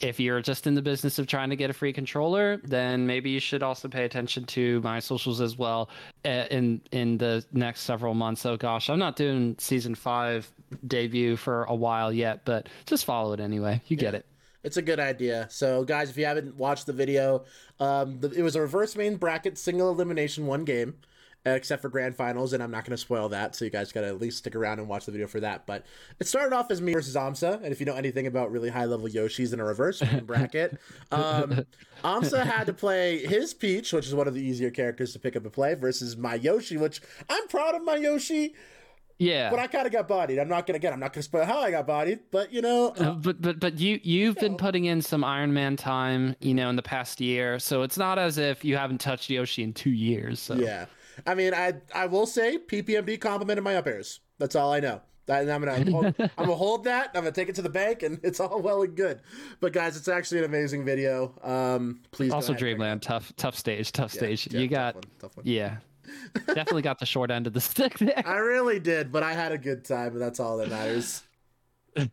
if 0.00 0.18
you're 0.18 0.40
just 0.40 0.66
in 0.66 0.74
the 0.74 0.82
business 0.82 1.18
of 1.18 1.26
trying 1.26 1.50
to 1.50 1.56
get 1.56 1.70
a 1.70 1.72
free 1.72 1.92
controller, 1.92 2.58
then 2.64 3.06
maybe 3.06 3.30
you 3.30 3.40
should 3.40 3.62
also 3.62 3.88
pay 3.88 4.04
attention 4.04 4.44
to 4.46 4.80
my 4.80 4.98
socials 4.98 5.40
as 5.40 5.58
well 5.58 5.90
uh, 6.24 6.46
in 6.50 6.80
in 6.92 7.18
the 7.18 7.44
next 7.52 7.82
several 7.82 8.14
months. 8.14 8.40
So 8.40 8.56
gosh, 8.56 8.88
I'm 8.88 8.98
not 8.98 9.16
doing 9.16 9.56
season 9.58 9.94
five 9.94 10.50
debut 10.86 11.36
for 11.36 11.64
a 11.64 11.74
while 11.74 12.12
yet, 12.12 12.44
but 12.44 12.68
just 12.86 13.04
follow 13.04 13.32
it 13.32 13.40
anyway. 13.40 13.80
You 13.86 13.96
get 13.96 14.14
it. 14.14 14.26
It's 14.62 14.76
a 14.76 14.82
good 14.82 15.00
idea. 15.00 15.46
So, 15.50 15.84
guys, 15.84 16.10
if 16.10 16.18
you 16.18 16.26
haven't 16.26 16.56
watched 16.56 16.84
the 16.84 16.92
video, 16.92 17.44
um, 17.78 18.20
the, 18.20 18.30
it 18.30 18.42
was 18.42 18.56
a 18.56 18.60
reverse 18.60 18.94
main 18.94 19.16
bracket 19.16 19.56
single 19.56 19.90
elimination 19.90 20.46
one 20.46 20.64
game, 20.64 20.96
except 21.44 21.82
for 21.82 21.88
grand 21.88 22.14
finals, 22.16 22.52
and 22.52 22.62
I'm 22.62 22.70
not 22.70 22.84
going 22.84 22.92
to 22.92 22.96
spoil 22.96 23.28
that. 23.30 23.54
So, 23.54 23.64
you 23.64 23.70
guys 23.70 23.92
got 23.92 24.02
to 24.02 24.08
at 24.08 24.20
least 24.20 24.38
stick 24.38 24.54
around 24.54 24.78
and 24.78 24.88
watch 24.88 25.06
the 25.06 25.12
video 25.12 25.26
for 25.26 25.40
that. 25.40 25.66
But 25.66 25.84
it 26.18 26.26
started 26.26 26.54
off 26.54 26.70
as 26.70 26.80
me 26.82 26.92
versus 26.92 27.16
Amsa, 27.16 27.56
and 27.62 27.66
if 27.72 27.80
you 27.80 27.86
know 27.86 27.94
anything 27.94 28.26
about 28.26 28.50
really 28.52 28.68
high 28.70 28.84
level 28.84 29.08
Yoshis 29.08 29.52
in 29.52 29.60
a 29.60 29.64
reverse 29.64 30.02
bracket, 30.24 30.78
um, 31.10 31.64
Amsa 32.04 32.44
had 32.44 32.64
to 32.66 32.72
play 32.72 33.18
his 33.26 33.54
Peach, 33.54 33.92
which 33.92 34.06
is 34.06 34.14
one 34.14 34.28
of 34.28 34.34
the 34.34 34.40
easier 34.42 34.70
characters 34.70 35.12
to 35.12 35.18
pick 35.18 35.36
up 35.36 35.44
and 35.44 35.52
play, 35.52 35.74
versus 35.74 36.16
my 36.16 36.34
Yoshi, 36.34 36.76
which 36.76 37.00
I'm 37.28 37.46
proud 37.48 37.74
of 37.74 37.84
my 37.84 37.96
Yoshi. 37.96 38.54
Yeah. 39.18 39.50
But 39.50 39.58
I 39.58 39.66
kind 39.66 39.86
of 39.86 39.92
got 39.92 40.08
bodied. 40.08 40.38
I'm 40.38 40.48
not 40.48 40.66
gonna 40.66 40.78
get. 40.78 40.94
I'm 40.94 41.00
not 41.00 41.12
gonna 41.12 41.22
spoil 41.22 41.44
how 41.44 41.60
I 41.60 41.70
got 41.70 41.86
bodied. 41.86 42.20
But 42.30 42.54
you 42.54 42.62
know, 42.62 42.94
Uh, 42.96 43.12
but 43.12 43.42
but 43.42 43.60
but 43.60 43.78
you 43.78 44.00
you've 44.02 44.36
been 44.36 44.52
know. 44.52 44.56
putting 44.58 44.86
in 44.86 45.02
some 45.02 45.24
Iron 45.24 45.52
Man 45.52 45.76
time, 45.76 46.36
you 46.40 46.54
know, 46.54 46.70
in 46.70 46.76
the 46.76 46.82
past 46.82 47.20
year. 47.20 47.58
So 47.58 47.82
it's 47.82 47.98
not 47.98 48.18
as 48.18 48.38
if 48.38 48.64
you 48.64 48.78
haven't 48.78 48.98
touched 49.02 49.28
Yoshi 49.28 49.62
in 49.62 49.74
two 49.74 49.90
years. 49.90 50.40
So 50.40 50.54
Yeah. 50.54 50.86
I 51.26 51.34
mean, 51.34 51.54
I 51.54 51.74
I 51.94 52.06
will 52.06 52.26
say 52.26 52.58
PPMD 52.58 53.20
complimented 53.20 53.64
my 53.64 53.76
up 53.76 53.86
airs. 53.86 54.20
That's 54.38 54.56
all 54.56 54.72
I 54.72 54.80
know. 54.80 55.00
That, 55.26 55.42
and 55.42 55.52
I'm 55.52 55.62
gonna 55.62 55.84
hold, 55.90 56.06
I'm 56.18 56.30
gonna 56.36 56.54
hold 56.54 56.84
that. 56.84 57.08
I'm 57.14 57.22
gonna 57.22 57.30
take 57.30 57.48
it 57.48 57.54
to 57.56 57.62
the 57.62 57.68
bank, 57.70 58.02
and 58.02 58.18
it's 58.24 58.40
all 58.40 58.60
well 58.60 58.82
and 58.82 58.96
good. 58.96 59.20
But 59.60 59.72
guys, 59.72 59.96
it's 59.96 60.08
actually 60.08 60.38
an 60.38 60.44
amazing 60.46 60.84
video. 60.84 61.34
Um, 61.42 62.02
please. 62.10 62.32
also 62.32 62.46
ahead 62.46 62.50
and 62.50 62.56
check 62.56 62.56
it 62.56 62.58
Dreamland, 62.58 63.02
tough 63.02 63.32
tough 63.36 63.56
stage, 63.56 63.92
tough 63.92 64.06
out. 64.06 64.10
stage. 64.10 64.48
Yeah, 64.50 64.60
you 64.60 64.68
tough 64.68 64.76
got 64.76 64.94
one, 64.96 65.04
tough 65.20 65.36
one. 65.36 65.46
yeah, 65.46 65.76
definitely 66.46 66.82
got 66.82 66.98
the 66.98 67.06
short 67.06 67.30
end 67.30 67.46
of 67.46 67.52
the 67.52 67.60
stick 67.60 67.98
there. 67.98 68.22
I 68.26 68.38
really 68.38 68.80
did, 68.80 69.12
but 69.12 69.22
I 69.22 69.34
had 69.34 69.52
a 69.52 69.58
good 69.58 69.84
time, 69.84 70.12
and 70.12 70.20
that's 70.20 70.40
all 70.40 70.56
that 70.56 70.68
matters. 70.68 71.22
all 71.96 72.08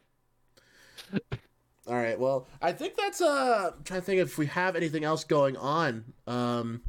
right. 1.88 2.20
Well, 2.20 2.48
I 2.62 2.72
think 2.72 2.96
that's 2.96 3.22
uh. 3.22 3.72
I'm 3.78 3.84
trying 3.84 4.02
to 4.02 4.06
think 4.06 4.22
if 4.22 4.38
we 4.38 4.46
have 4.48 4.76
anything 4.76 5.04
else 5.04 5.24
going 5.24 5.58
on. 5.58 6.04
Um, 6.28 6.82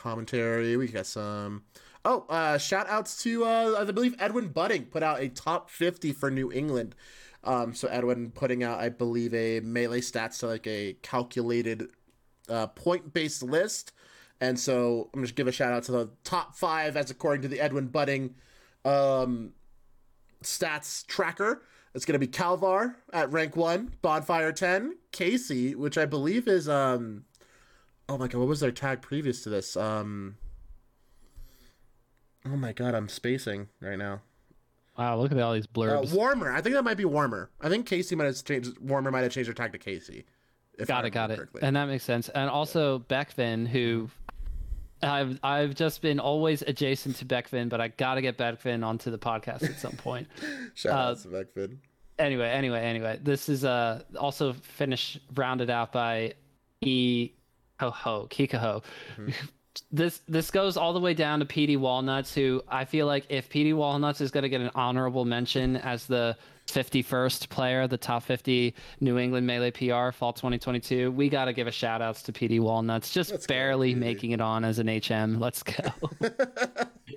commentary. 0.00 0.76
We 0.76 0.88
got 0.88 1.06
some. 1.06 1.64
Oh, 2.04 2.24
uh, 2.30 2.56
shout 2.56 2.88
outs 2.88 3.22
to 3.24 3.44
uh, 3.44 3.76
I 3.78 3.84
believe 3.90 4.14
Edwin 4.18 4.48
Budding 4.48 4.86
put 4.86 5.02
out 5.02 5.20
a 5.20 5.28
top 5.28 5.68
50 5.68 6.12
for 6.12 6.30
New 6.30 6.50
England. 6.50 6.94
Um, 7.44 7.74
so 7.74 7.88
Edwin 7.88 8.30
putting 8.30 8.62
out, 8.62 8.80
I 8.80 8.88
believe, 8.88 9.34
a 9.34 9.60
melee 9.60 10.00
stats, 10.00 10.38
to 10.40 10.46
like 10.46 10.66
a 10.66 10.94
calculated 11.02 11.88
uh, 12.48 12.68
point 12.68 13.12
based 13.12 13.42
list. 13.42 13.92
And 14.40 14.58
so 14.58 15.10
I'm 15.12 15.22
just 15.22 15.34
give 15.34 15.46
a 15.46 15.52
shout 15.52 15.72
out 15.72 15.82
to 15.84 15.92
the 15.92 16.10
top 16.24 16.56
five 16.56 16.96
as 16.96 17.10
according 17.10 17.42
to 17.42 17.48
the 17.48 17.60
Edwin 17.60 17.88
Budding 17.88 18.34
um, 18.84 19.52
stats 20.42 21.06
tracker. 21.06 21.62
It's 21.94 22.04
going 22.04 22.18
to 22.18 22.24
be 22.24 22.28
Kalvar 22.28 22.94
at 23.12 23.32
rank 23.32 23.56
one, 23.56 23.92
Bonfire 24.00 24.52
10, 24.52 24.94
Casey, 25.12 25.74
which 25.74 25.98
I 25.98 26.06
believe 26.06 26.46
is 26.46 26.68
um 26.68 27.24
oh 28.10 28.18
my 28.18 28.28
god, 28.28 28.38
what 28.38 28.48
was 28.48 28.60
their 28.60 28.72
tag 28.72 29.00
previous 29.00 29.42
to 29.44 29.48
this? 29.48 29.76
Um 29.76 30.36
oh 32.46 32.56
my 32.56 32.72
god, 32.72 32.94
I'm 32.94 33.08
spacing 33.08 33.68
right 33.80 33.98
now. 33.98 34.20
Wow, 34.98 35.16
look 35.18 35.32
at 35.32 35.38
all 35.38 35.54
these 35.54 35.64
Uh, 35.66 35.68
blurbs. 35.78 36.12
warmer. 36.12 36.52
I 36.52 36.60
think 36.60 36.74
that 36.74 36.82
might 36.82 36.96
be 36.98 37.04
warmer. 37.06 37.50
I 37.60 37.68
think 37.68 37.86
Casey 37.86 38.14
might 38.16 38.24
have 38.24 38.44
changed. 38.44 38.78
Warmer 38.78 39.10
might 39.10 39.22
have 39.22 39.32
changed 39.32 39.48
her 39.48 39.54
tag 39.54 39.72
to 39.72 39.78
Casey. 39.78 40.26
if 40.78 40.90
I 40.90 40.94
got 40.94 41.04
it, 41.06 41.10
got 41.10 41.30
it. 41.30 41.36
correctly. 41.36 41.60
And 41.62 41.76
that 41.76 41.86
makes 41.86 42.04
sense. 42.04 42.28
And 42.30 42.50
also 42.50 42.98
Beckvin, 43.08 43.66
who 43.68 44.10
I've 45.02 45.38
I've 45.42 45.74
just 45.74 46.02
been 46.02 46.20
always 46.20 46.62
adjacent 46.62 47.16
to 47.16 47.24
Beckvin, 47.24 47.68
but 47.70 47.80
I 47.80 47.88
gotta 47.88 48.20
get 48.20 48.36
Beckvin 48.36 48.84
onto 48.84 49.10
the 49.10 49.18
podcast 49.18 49.62
at 49.62 49.78
some 49.78 49.92
point. 49.92 50.26
Shout 50.74 50.92
uh, 50.92 51.10
out 51.12 51.18
to 51.20 51.28
Beckfin. 51.28 51.78
anyway, 52.18 52.48
anyway, 52.50 52.80
anyway. 52.80 53.18
This 53.22 53.48
is 53.48 53.64
uh 53.64 54.02
also 54.18 54.52
finished 54.52 55.20
rounded 55.34 55.70
out 55.70 55.92
by 55.92 56.34
E 56.82 57.30
Ho 57.80 57.90
Ho 57.90 58.26
Kikaho. 58.30 58.82
Mm-hmm. 59.18 59.30
This 59.92 60.20
this 60.26 60.50
goes 60.50 60.76
all 60.76 60.92
the 60.92 60.98
way 60.98 61.14
down 61.14 61.38
to 61.38 61.46
PD 61.46 61.78
Walnuts, 61.78 62.34
who 62.34 62.60
I 62.68 62.84
feel 62.84 63.06
like 63.06 63.24
if 63.28 63.48
PD 63.48 63.72
Walnuts 63.72 64.20
is 64.20 64.32
going 64.32 64.42
to 64.42 64.48
get 64.48 64.60
an 64.60 64.70
honorable 64.74 65.24
mention 65.24 65.76
as 65.76 66.06
the 66.06 66.36
51st 66.66 67.48
player, 67.50 67.86
the 67.86 67.96
top 67.96 68.24
50 68.24 68.74
New 68.98 69.16
England 69.16 69.46
Melee 69.46 69.70
PR 69.70 70.10
Fall 70.10 70.32
2022, 70.32 71.12
we 71.12 71.28
got 71.28 71.44
to 71.44 71.52
give 71.52 71.68
a 71.68 71.70
shout 71.72 72.02
outs 72.02 72.20
to 72.24 72.32
PD 72.32 72.58
Walnuts, 72.58 73.12
just 73.14 73.30
Let's 73.30 73.46
barely 73.46 73.94
PD. 73.94 73.98
making 73.98 74.30
it 74.32 74.40
on 74.40 74.64
as 74.64 74.80
an 74.80 74.88
HM. 74.88 75.38
Let's 75.38 75.62
go. 75.62 75.84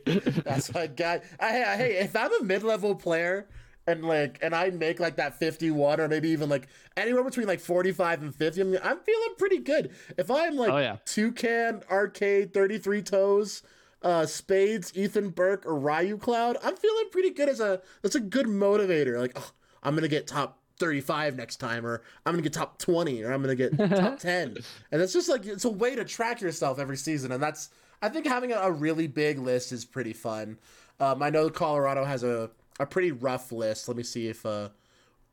That's 0.05 0.71
my 0.73 0.87
guy. 0.87 1.21
I, 1.39 1.63
I- 1.63 1.75
hey, 1.77 1.97
if 2.01 2.15
I'm 2.15 2.31
a 2.39 2.43
mid-level 2.43 2.95
player 2.95 3.47
and 3.87 4.05
like, 4.05 4.39
and 4.41 4.53
I 4.55 4.69
make 4.69 4.99
like 4.99 5.15
that 5.17 5.37
51 5.39 5.99
or 5.99 6.07
maybe 6.07 6.29
even 6.29 6.49
like 6.49 6.67
anywhere 6.95 7.23
between 7.23 7.47
like 7.47 7.59
45 7.59 8.21
and 8.21 8.35
50, 8.35 8.61
I 8.61 8.63
mean, 8.63 8.79
I'm 8.83 8.99
feeling 8.99 9.33
pretty 9.37 9.59
good. 9.59 9.91
If 10.17 10.31
I'm 10.31 10.55
like 10.55 10.71
Oh, 10.71 10.77
yeah. 10.77 10.97
Toucan, 11.05 11.81
Arcade, 11.91 12.53
33 12.53 13.01
Toes, 13.01 13.63
uh, 14.01 14.25
Spades, 14.25 14.91
Ethan 14.95 15.29
Burke, 15.29 15.65
or 15.65 15.75
Ryu 15.77 16.17
Cloud, 16.17 16.57
I'm 16.63 16.75
feeling 16.75 17.05
pretty 17.11 17.29
good 17.31 17.49
as 17.49 17.59
a 17.59 17.81
that's 18.01 18.15
a 18.15 18.19
good 18.19 18.47
motivator. 18.47 19.19
Like, 19.19 19.33
oh, 19.35 19.51
I'm 19.81 19.95
gonna 19.95 20.07
get 20.07 20.27
top 20.27 20.59
35 20.79 21.35
next 21.37 21.57
time, 21.57 21.85
or 21.85 22.01
I'm 22.25 22.33
gonna 22.33 22.41
get 22.41 22.51
top 22.53 22.77
20, 22.79 23.23
or 23.23 23.31
I'm 23.31 23.41
gonna 23.41 23.55
get 23.55 23.77
top 23.89 24.19
10. 24.19 24.57
And 24.91 25.01
it's 25.01 25.13
just 25.13 25.29
like 25.29 25.45
it's 25.45 25.65
a 25.65 25.69
way 25.69 25.95
to 25.95 26.03
track 26.03 26.41
yourself 26.41 26.79
every 26.79 26.97
season, 26.97 27.31
and 27.31 27.41
that's 27.41 27.69
I 28.01 28.09
think 28.09 28.25
having 28.27 28.51
a, 28.51 28.57
a 28.57 28.71
really 28.71 29.07
big 29.07 29.39
list 29.39 29.71
is 29.71 29.85
pretty 29.85 30.13
fun. 30.13 30.57
Um, 30.99 31.23
I 31.23 31.29
know 31.29 31.49
Colorado 31.49 32.03
has 32.03 32.23
a 32.23 32.49
a 32.79 32.85
pretty 32.85 33.11
rough 33.11 33.51
list. 33.51 33.87
Let 33.87 33.97
me 33.97 34.03
see 34.03 34.27
if 34.27 34.45
uh, 34.45 34.69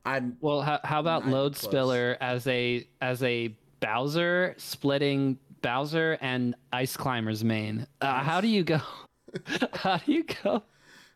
I'm 0.05 0.37
Well, 0.41 0.61
how, 0.61 0.79
how 0.83 0.99
about 0.99 1.27
Load 1.27 1.53
close. 1.53 1.63
Spiller 1.63 2.17
as 2.21 2.47
a 2.47 2.87
as 3.01 3.21
a 3.23 3.55
Bowser 3.79 4.55
splitting 4.57 5.37
Bowser 5.61 6.17
and 6.21 6.55
Ice 6.71 6.95
Climbers 6.97 7.43
main? 7.43 7.87
Uh, 7.99 8.23
how 8.23 8.41
do 8.41 8.47
you 8.47 8.63
go? 8.63 8.79
how 9.73 9.97
do 9.97 10.11
you 10.11 10.25
go 10.43 10.63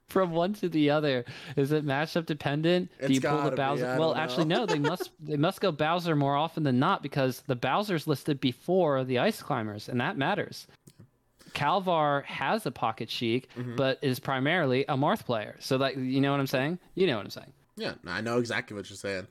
from 0.08 0.32
one 0.32 0.54
to 0.56 0.70
the 0.70 0.90
other? 0.90 1.26
Is 1.56 1.72
it 1.72 1.86
matchup 1.86 2.26
dependent? 2.26 2.90
do 3.06 3.14
you 3.14 3.22
pull 3.22 3.42
the 3.44 3.52
Bowser? 3.52 3.98
Well, 4.00 4.16
actually, 4.16 4.46
no. 4.46 4.66
They 4.66 4.80
must 4.80 5.12
they 5.20 5.38
must 5.38 5.62
go 5.62 5.72
Bowser 5.72 6.16
more 6.16 6.36
often 6.36 6.64
than 6.64 6.80
not 6.80 7.04
because 7.04 7.42
the 7.48 7.56
Bowser's 7.56 8.08
listed 8.08 8.40
before 8.40 9.04
the 9.04 9.20
Ice 9.20 9.42
Climbers, 9.42 9.90
and 9.90 10.00
that 10.02 10.18
matters. 10.18 10.68
Kalvar 11.56 12.24
has 12.26 12.65
a 12.65 12.72
pocket 12.72 13.10
Sheik, 13.10 13.50
Mm-hmm. 13.58 13.76
but 13.76 13.98
is 14.02 14.20
primarily 14.20 14.84
a 14.88 14.96
Marth 14.96 15.26
player. 15.26 15.56
So 15.60 15.78
like, 15.78 15.96
you 15.98 16.22
know 16.22 16.32
what 16.32 16.39
I'm 16.39 16.48
saying? 16.48 16.80
You 16.94 17.08
know 17.08 17.15
what 17.18 17.26
I'm 17.26 17.32
saying. 17.32 17.52
Yeah, 17.78 17.94
I 18.06 18.22
know 18.22 18.38
exactly 18.38 18.76
what 18.76 18.89
you're 18.89 18.98
saying. 18.98 19.28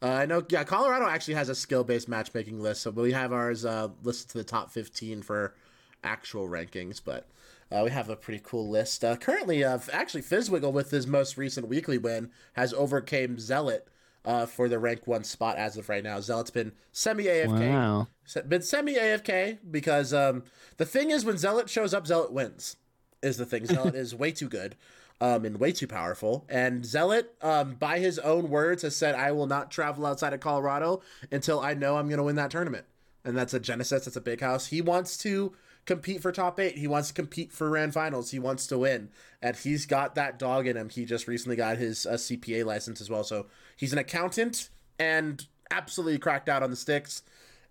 Uh, 0.00 0.06
I 0.08 0.26
know, 0.26 0.44
yeah, 0.48 0.64
Colorado 0.64 1.06
actually 1.06 1.34
has 1.34 1.48
a 1.48 1.54
skill 1.54 1.84
based 1.84 2.08
matchmaking 2.08 2.60
list, 2.60 2.82
so 2.82 2.90
we 2.90 3.12
have 3.12 3.32
ours 3.32 3.64
uh, 3.64 3.88
listed 4.02 4.30
to 4.30 4.38
the 4.38 4.44
top 4.44 4.70
15 4.70 5.22
for 5.22 5.54
actual 6.02 6.48
rankings, 6.48 7.00
but 7.04 7.26
uh, 7.70 7.82
we 7.84 7.90
have 7.90 8.08
a 8.10 8.16
pretty 8.16 8.40
cool 8.44 8.68
list. 8.68 9.04
Uh, 9.04 9.14
currently, 9.16 9.62
uh, 9.62 9.78
actually, 9.92 10.22
Fizzwiggle, 10.22 10.72
with 10.72 10.90
his 10.90 11.06
most 11.06 11.36
recent 11.36 11.68
weekly 11.68 11.98
win, 11.98 12.30
has 12.54 12.74
overcame 12.74 13.38
Zealot 13.38 13.86
uh, 14.24 14.46
for 14.46 14.68
the 14.68 14.78
rank 14.78 15.06
one 15.06 15.24
spot 15.24 15.56
as 15.56 15.76
of 15.76 15.88
right 15.88 16.04
now. 16.04 16.20
Zealot's 16.20 16.50
been 16.50 16.72
semi 16.92 17.24
AFK. 17.24 17.70
Wow. 17.70 18.08
Been 18.48 18.62
semi 18.62 18.94
AFK 18.94 19.58
because 19.70 20.14
um, 20.14 20.44
the 20.76 20.86
thing 20.86 21.10
is, 21.10 21.24
when 21.24 21.38
Zealot 21.38 21.68
shows 21.68 21.92
up, 21.94 22.06
Zealot 22.06 22.32
wins. 22.32 22.76
Is 23.22 23.36
the 23.36 23.46
thing. 23.46 23.66
Zealot 23.66 23.94
is 23.94 24.14
way 24.14 24.32
too 24.32 24.48
good 24.48 24.76
um, 25.22 25.44
and 25.44 25.60
way 25.60 25.70
too 25.70 25.86
powerful. 25.86 26.44
And 26.48 26.84
Zealot, 26.84 27.34
um, 27.40 27.74
by 27.74 28.00
his 28.00 28.18
own 28.18 28.50
words, 28.50 28.82
has 28.82 28.96
said, 28.96 29.14
I 29.14 29.30
will 29.30 29.46
not 29.46 29.70
travel 29.70 30.04
outside 30.04 30.32
of 30.32 30.40
Colorado 30.40 31.00
until 31.30 31.60
I 31.60 31.74
know 31.74 31.96
I'm 31.96 32.08
going 32.08 32.18
to 32.18 32.24
win 32.24 32.34
that 32.36 32.50
tournament. 32.50 32.86
And 33.24 33.36
that's 33.36 33.54
a 33.54 33.60
Genesis, 33.60 34.04
that's 34.04 34.16
a 34.16 34.20
big 34.20 34.40
house. 34.40 34.66
He 34.66 34.82
wants 34.82 35.16
to 35.18 35.52
compete 35.86 36.22
for 36.22 36.32
top 36.32 36.60
eight. 36.60 36.78
He 36.78 36.86
wants 36.86 37.08
to 37.08 37.14
compete 37.14 37.52
for 37.52 37.70
Rand 37.70 37.94
finals. 37.94 38.30
He 38.30 38.38
wants 38.38 38.66
to 38.68 38.78
win. 38.78 39.10
And 39.40 39.56
he's 39.56 39.86
got 39.86 40.14
that 40.14 40.38
dog 40.38 40.66
in 40.66 40.76
him. 40.76 40.88
He 40.88 41.04
just 41.04 41.26
recently 41.26 41.56
got 41.56 41.78
his 41.78 42.06
uh, 42.06 42.12
CPA 42.12 42.64
license 42.64 43.00
as 43.00 43.10
well. 43.10 43.24
So 43.24 43.46
he's 43.76 43.92
an 43.92 43.98
accountant 43.98 44.70
and 44.98 45.44
absolutely 45.70 46.18
cracked 46.18 46.48
out 46.48 46.62
on 46.62 46.70
the 46.70 46.76
sticks 46.76 47.22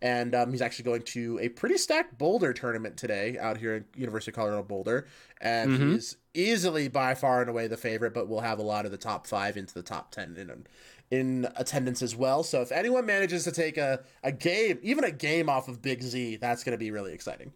and 0.01 0.33
um, 0.33 0.51
he's 0.51 0.61
actually 0.61 0.85
going 0.85 1.03
to 1.03 1.39
a 1.41 1.49
pretty 1.49 1.77
stacked 1.77 2.17
Boulder 2.17 2.53
tournament 2.53 2.97
today 2.97 3.37
out 3.37 3.57
here 3.57 3.75
at 3.75 3.99
University 3.99 4.31
of 4.31 4.35
Colorado 4.35 4.63
Boulder, 4.63 5.07
and 5.39 5.77
he's 5.77 6.17
easily 6.33 6.87
by 6.87 7.13
far 7.13 7.41
and 7.41 7.49
away 7.49 7.67
the 7.67 7.77
favorite, 7.77 8.13
but 8.13 8.27
we'll 8.27 8.39
have 8.39 8.59
a 8.59 8.63
lot 8.63 8.85
of 8.85 8.91
the 8.91 8.97
top 8.97 9.27
five 9.27 9.57
into 9.57 9.73
the 9.73 9.83
top 9.83 10.11
ten 10.11 10.35
in 10.37 10.65
in 11.11 11.47
attendance 11.55 12.01
as 12.01 12.15
well. 12.15 12.41
So 12.41 12.61
if 12.61 12.71
anyone 12.71 13.05
manages 13.05 13.43
to 13.43 13.51
take 13.51 13.77
a 13.77 14.01
a 14.23 14.31
game, 14.31 14.79
even 14.81 15.03
a 15.03 15.11
game 15.11 15.49
off 15.49 15.67
of 15.67 15.81
Big 15.81 16.01
Z, 16.01 16.37
that's 16.37 16.63
going 16.63 16.73
to 16.73 16.79
be 16.79 16.89
really 16.89 17.13
exciting. 17.13 17.51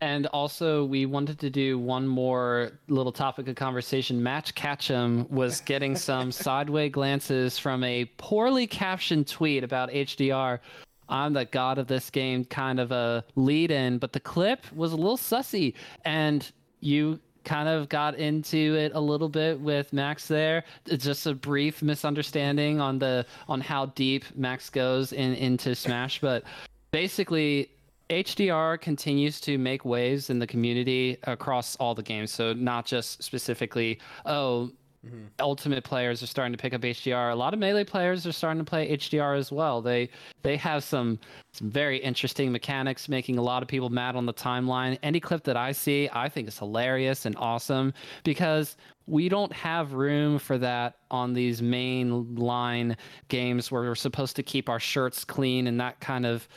And 0.00 0.26
also, 0.28 0.84
we 0.84 1.06
wanted 1.06 1.40
to 1.40 1.50
do 1.50 1.78
one 1.78 2.06
more 2.06 2.70
little 2.88 3.10
topic 3.10 3.48
of 3.48 3.56
conversation. 3.56 4.22
Max 4.22 4.52
Ketchum 4.52 5.26
was 5.28 5.60
getting 5.66 5.96
some 5.96 6.30
sideway 6.30 6.88
glances 6.88 7.58
from 7.58 7.82
a 7.82 8.04
poorly 8.16 8.66
captioned 8.66 9.26
tweet 9.26 9.64
about 9.64 9.90
HDR. 9.90 10.60
I'm 11.08 11.32
the 11.32 11.46
god 11.46 11.78
of 11.78 11.86
this 11.86 12.10
game, 12.10 12.44
kind 12.44 12.78
of 12.78 12.92
a 12.92 13.24
lead 13.34 13.70
in, 13.70 13.98
but 13.98 14.12
the 14.12 14.20
clip 14.20 14.70
was 14.72 14.92
a 14.92 14.96
little 14.96 15.16
sussy. 15.16 15.74
And 16.04 16.48
you 16.80 17.18
kind 17.44 17.68
of 17.68 17.88
got 17.88 18.14
into 18.16 18.76
it 18.76 18.92
a 18.94 19.00
little 19.00 19.28
bit 19.28 19.58
with 19.58 19.92
Max 19.92 20.28
there. 20.28 20.64
It's 20.86 21.04
just 21.04 21.26
a 21.26 21.34
brief 21.34 21.82
misunderstanding 21.82 22.78
on 22.78 22.98
the 22.98 23.24
on 23.48 23.60
how 23.60 23.86
deep 23.86 24.24
Max 24.36 24.70
goes 24.70 25.12
in 25.12 25.34
into 25.34 25.74
Smash, 25.74 26.20
but 26.20 26.44
basically 26.90 27.70
HDR 28.10 28.80
continues 28.80 29.40
to 29.42 29.58
make 29.58 29.84
waves 29.84 30.30
in 30.30 30.38
the 30.38 30.46
community 30.46 31.18
across 31.24 31.76
all 31.76 31.94
the 31.94 32.02
games. 32.02 32.30
So 32.30 32.54
not 32.54 32.86
just 32.86 33.22
specifically, 33.22 34.00
oh, 34.24 34.70
mm-hmm. 35.04 35.26
ultimate 35.40 35.84
players 35.84 36.22
are 36.22 36.26
starting 36.26 36.52
to 36.52 36.58
pick 36.58 36.72
up 36.72 36.80
HDR. 36.80 37.32
A 37.32 37.34
lot 37.34 37.52
of 37.52 37.60
melee 37.60 37.84
players 37.84 38.26
are 38.26 38.32
starting 38.32 38.64
to 38.64 38.68
play 38.68 38.96
HDR 38.96 39.36
as 39.36 39.52
well. 39.52 39.82
They 39.82 40.08
they 40.42 40.56
have 40.56 40.84
some 40.84 41.18
some 41.52 41.70
very 41.70 41.98
interesting 41.98 42.50
mechanics, 42.50 43.10
making 43.10 43.36
a 43.36 43.42
lot 43.42 43.62
of 43.62 43.68
people 43.68 43.90
mad 43.90 44.16
on 44.16 44.24
the 44.24 44.34
timeline. 44.34 44.98
Any 45.02 45.20
clip 45.20 45.44
that 45.44 45.58
I 45.58 45.72
see, 45.72 46.08
I 46.12 46.30
think 46.30 46.48
is 46.48 46.58
hilarious 46.58 47.26
and 47.26 47.36
awesome 47.36 47.92
because 48.24 48.78
we 49.06 49.28
don't 49.28 49.52
have 49.52 49.92
room 49.92 50.38
for 50.38 50.56
that 50.58 50.96
on 51.10 51.34
these 51.34 51.60
main 51.60 52.36
line 52.36 52.96
games 53.28 53.70
where 53.70 53.82
we're 53.82 53.94
supposed 53.94 54.36
to 54.36 54.42
keep 54.42 54.68
our 54.68 54.80
shirts 54.80 55.24
clean 55.24 55.66
and 55.66 55.78
that 55.80 56.00
kind 56.00 56.26
of 56.26 56.48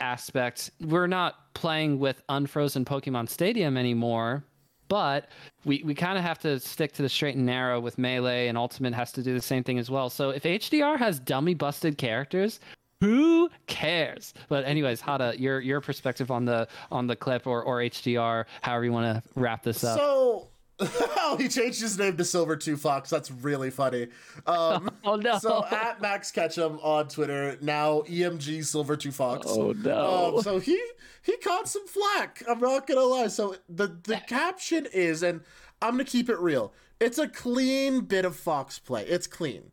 aspect. 0.00 0.70
We're 0.80 1.06
not 1.06 1.54
playing 1.54 1.98
with 1.98 2.22
unfrozen 2.28 2.84
Pokemon 2.84 3.28
Stadium 3.28 3.76
anymore, 3.76 4.44
but 4.88 5.28
we, 5.64 5.82
we 5.84 5.94
kind 5.94 6.18
of 6.18 6.24
have 6.24 6.38
to 6.40 6.60
stick 6.60 6.92
to 6.92 7.02
the 7.02 7.08
straight 7.08 7.36
and 7.36 7.46
narrow 7.46 7.80
with 7.80 7.98
Melee, 7.98 8.48
and 8.48 8.56
Ultimate 8.56 8.94
has 8.94 9.12
to 9.12 9.22
do 9.22 9.34
the 9.34 9.42
same 9.42 9.64
thing 9.64 9.78
as 9.78 9.90
well. 9.90 10.10
So 10.10 10.30
if 10.30 10.42
HDR 10.44 10.98
has 10.98 11.18
dummy 11.18 11.54
busted 11.54 11.98
characters, 11.98 12.60
who 13.00 13.50
cares? 13.66 14.32
But 14.48 14.64
anyways, 14.64 15.02
Hada, 15.02 15.38
your 15.38 15.60
your 15.60 15.80
perspective 15.80 16.30
on 16.30 16.46
the 16.46 16.66
on 16.90 17.06
the 17.06 17.16
clip 17.16 17.46
or, 17.46 17.62
or 17.62 17.78
HDR, 17.78 18.46
however 18.62 18.84
you 18.84 18.92
want 18.92 19.22
to 19.22 19.40
wrap 19.40 19.62
this 19.62 19.84
up. 19.84 19.98
So. 19.98 20.48
Oh, 20.80 21.36
he 21.40 21.48
changed 21.48 21.80
his 21.80 21.98
name 21.98 22.16
to 22.16 22.24
Silver 22.24 22.56
Two 22.56 22.76
Fox. 22.76 23.10
That's 23.10 23.30
really 23.30 23.70
funny. 23.70 24.08
Um, 24.46 24.90
oh 25.04 25.16
no! 25.16 25.38
so 25.38 25.64
at 25.64 26.00
Max 26.00 26.30
Ketchum 26.30 26.78
on 26.82 27.08
Twitter, 27.08 27.58
now 27.60 28.02
EMG 28.02 28.64
Silver 28.64 28.96
Two 28.96 29.12
Fox. 29.12 29.46
oh 29.48 29.72
no! 29.72 30.36
Um, 30.36 30.42
so 30.42 30.58
he 30.58 30.80
he 31.22 31.36
caught 31.38 31.68
some 31.68 31.86
flack. 31.86 32.42
I'm 32.48 32.60
not 32.60 32.86
gonna 32.86 33.00
lie. 33.00 33.28
So 33.28 33.56
the 33.68 33.96
the 34.04 34.20
caption 34.26 34.86
is, 34.92 35.22
and 35.22 35.40
I'm 35.80 35.92
gonna 35.92 36.04
keep 36.04 36.28
it 36.28 36.38
real. 36.38 36.72
It's 37.00 37.18
a 37.18 37.28
clean 37.28 38.00
bit 38.00 38.24
of 38.24 38.36
Fox 38.36 38.78
play. 38.78 39.04
It's 39.06 39.26
clean, 39.26 39.70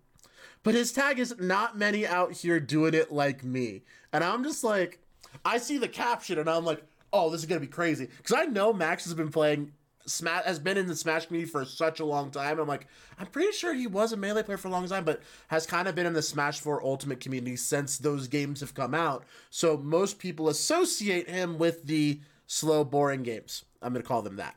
but 0.63 0.73
his 0.73 0.91
tag 0.91 1.19
is 1.19 1.35
not 1.39 1.77
many 1.77 2.05
out 2.05 2.33
here 2.33 2.59
doing 2.59 2.93
it 2.93 3.11
like 3.11 3.43
me. 3.43 3.83
And 4.11 4.23
I'm 4.23 4.43
just 4.43 4.63
like, 4.63 4.99
I 5.43 5.57
see 5.57 5.77
the 5.77 5.87
caption 5.87 6.37
and 6.37 6.49
I'm 6.49 6.65
like, 6.65 6.83
oh, 7.11 7.29
this 7.29 7.41
is 7.41 7.45
gonna 7.45 7.61
be 7.61 7.67
crazy 7.67 8.07
because 8.17 8.35
I 8.37 8.45
know 8.45 8.73
Max 8.73 9.05
has 9.05 9.13
been 9.13 9.29
playing. 9.29 9.71
Smash 10.05 10.45
has 10.45 10.59
been 10.59 10.77
in 10.77 10.87
the 10.87 10.95
Smash 10.95 11.27
community 11.27 11.51
for 11.51 11.65
such 11.65 11.99
a 11.99 12.05
long 12.05 12.29
time. 12.31 12.59
I'm 12.59 12.67
like, 12.67 12.87
I'm 13.17 13.27
pretty 13.27 13.51
sure 13.53 13.73
he 13.73 13.87
was 13.87 14.11
a 14.11 14.17
melee 14.17 14.43
player 14.43 14.57
for 14.57 14.67
a 14.67 14.71
long 14.71 14.87
time, 14.87 15.05
but 15.05 15.21
has 15.47 15.65
kind 15.65 15.87
of 15.87 15.95
been 15.95 16.05
in 16.05 16.13
the 16.13 16.21
Smash 16.21 16.59
4 16.59 16.83
Ultimate 16.83 17.19
community 17.19 17.55
since 17.55 17.97
those 17.97 18.27
games 18.27 18.59
have 18.59 18.73
come 18.73 18.93
out. 18.93 19.23
So 19.49 19.77
most 19.77 20.19
people 20.19 20.49
associate 20.49 21.29
him 21.29 21.57
with 21.57 21.85
the 21.85 22.19
slow, 22.47 22.83
boring 22.83 23.23
games. 23.23 23.65
I'm 23.81 23.93
gonna 23.93 24.03
call 24.03 24.21
them 24.21 24.37
that. 24.37 24.55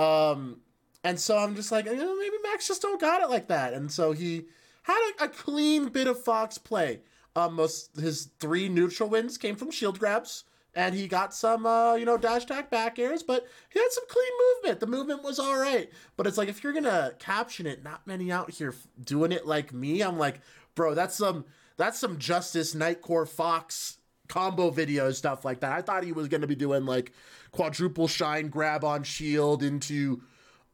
Um, 0.00 0.60
And 1.02 1.20
so 1.20 1.36
I'm 1.36 1.54
just 1.54 1.70
like, 1.70 1.84
maybe 1.84 2.36
Max 2.42 2.66
just 2.66 2.80
don't 2.82 3.00
got 3.00 3.20
it 3.22 3.28
like 3.28 3.48
that. 3.48 3.74
And 3.74 3.92
so 3.92 4.12
he 4.12 4.46
had 4.84 5.12
a, 5.20 5.24
a 5.24 5.28
clean 5.28 5.88
bit 5.88 6.06
of 6.06 6.22
Fox 6.22 6.56
play. 6.56 7.00
Um, 7.36 7.54
most 7.54 7.96
his 7.96 8.30
three 8.38 8.68
neutral 8.68 9.08
wins 9.08 9.36
came 9.36 9.56
from 9.56 9.70
shield 9.70 9.98
grabs, 9.98 10.44
and 10.74 10.94
he 10.94 11.06
got 11.06 11.34
some, 11.34 11.66
uh, 11.66 11.94
you 11.94 12.04
know, 12.04 12.16
dash 12.16 12.44
attack 12.44 12.70
back 12.70 12.98
airs, 12.98 13.22
but 13.22 13.46
he 13.70 13.78
had 13.78 13.92
some 13.92 14.04
clean 14.08 14.32
movement. 14.56 14.80
The 14.80 14.86
movement 14.86 15.22
was 15.22 15.38
all 15.38 15.56
right. 15.56 15.90
But 16.16 16.26
it's 16.26 16.38
like 16.38 16.48
if 16.48 16.64
you're 16.64 16.72
gonna 16.72 17.12
caption 17.18 17.66
it, 17.66 17.84
not 17.84 18.06
many 18.06 18.32
out 18.32 18.50
here 18.50 18.74
doing 19.02 19.32
it 19.32 19.46
like 19.46 19.72
me. 19.72 20.02
I'm 20.02 20.18
like, 20.18 20.40
bro, 20.74 20.94
that's 20.94 21.14
some 21.16 21.44
that's 21.76 21.98
some 21.98 22.18
Justice 22.18 22.74
Nightcore 22.74 23.28
Fox 23.28 23.98
combo 24.28 24.70
video 24.70 25.10
stuff 25.10 25.44
like 25.44 25.60
that. 25.60 25.72
I 25.72 25.82
thought 25.82 26.04
he 26.04 26.12
was 26.12 26.28
gonna 26.28 26.46
be 26.46 26.54
doing 26.54 26.86
like 26.86 27.12
quadruple 27.52 28.08
shine 28.08 28.48
grab 28.48 28.84
on 28.84 29.02
shield 29.02 29.62
into 29.62 30.22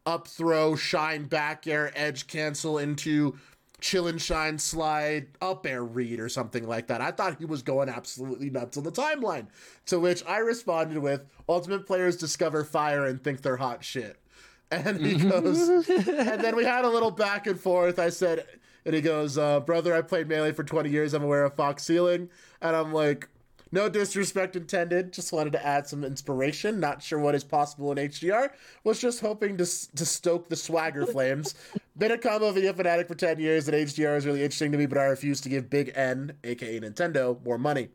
up 0.07 0.27
throw, 0.27 0.77
shine 0.77 1.25
back 1.25 1.67
air, 1.67 1.93
edge 1.95 2.27
cancel 2.27 2.79
into 2.79 3.37
chill 3.81 4.07
and 4.07 4.21
shine 4.21 4.59
slide 4.59 5.29
up 5.41 5.67
air 5.67 5.85
read 5.85 6.21
or 6.21 6.29
something 6.29 6.67
like 6.67 6.87
that. 6.89 7.01
I 7.01 7.11
thought 7.11 7.39
he 7.39 7.45
was 7.45 7.63
going 7.63 7.89
absolutely 7.89 8.51
nuts 8.51 8.77
on 8.77 8.85
the 8.85 8.93
timeline. 8.93 9.47
To 9.87 9.99
which 9.99 10.25
I 10.27 10.39
responded 10.39 10.99
with 10.99 11.23
Ultimate 11.49 11.87
players 11.87 12.17
discover 12.17 12.65
fire 12.65 13.07
and 13.07 13.23
think 13.23 13.43
they're 13.43 13.57
hot 13.57 13.85
shit. 13.85 14.17
And 14.73 15.05
he 15.05 15.17
goes, 15.17 15.69
and 15.69 16.41
then 16.41 16.55
we 16.55 16.65
had 16.65 16.85
a 16.85 16.89
little 16.89 17.11
back 17.11 17.49
and 17.49 17.59
forth. 17.59 17.99
I 17.99 18.09
said, 18.09 18.47
and 18.85 18.95
he 18.95 19.01
goes, 19.01 19.37
uh, 19.37 19.59
Brother, 19.59 19.93
I 19.93 20.01
played 20.01 20.29
Melee 20.29 20.53
for 20.53 20.63
20 20.63 20.89
years. 20.89 21.13
I'm 21.13 21.25
aware 21.25 21.45
of 21.45 21.55
Fox 21.55 21.83
Ceiling. 21.83 22.31
And 22.63 22.77
I'm 22.77 22.93
like, 22.93 23.29
no 23.73 23.89
disrespect 23.89 24.57
intended. 24.57 25.13
Just 25.13 25.33
wanted 25.33 25.53
to 25.53 25.65
add 25.65 25.87
some 25.87 26.05
inspiration. 26.05 26.81
Not 26.81 27.03
sure 27.03 27.19
what 27.19 27.35
is 27.35 27.45
possible 27.45 27.93
in 27.93 27.99
HDR. 27.99 28.51
Was 28.85 29.01
just 29.01 29.21
hoping 29.21 29.57
to, 29.59 29.67
to 29.97 30.05
stoke 30.05 30.49
the 30.49 30.57
swagger 30.57 31.07
flames. 31.07 31.55
Been 32.01 32.13
a 32.13 32.17
combo 32.17 32.51
video 32.51 32.73
fanatic 32.73 33.09
for 33.09 33.15
10 33.15 33.39
years, 33.39 33.69
and 33.69 33.77
HDR 33.77 34.17
is 34.17 34.25
really 34.25 34.43
interesting 34.43 34.73
to 34.73 34.79
me, 34.79 34.87
but 34.87 34.97
I 34.97 35.05
refuse 35.05 35.39
to 35.43 35.51
give 35.51 35.69
Big 35.69 35.93
N, 35.95 36.33
aka 36.45 36.81
Nintendo, 36.81 37.45
more 37.45 37.59
money. 37.59 37.91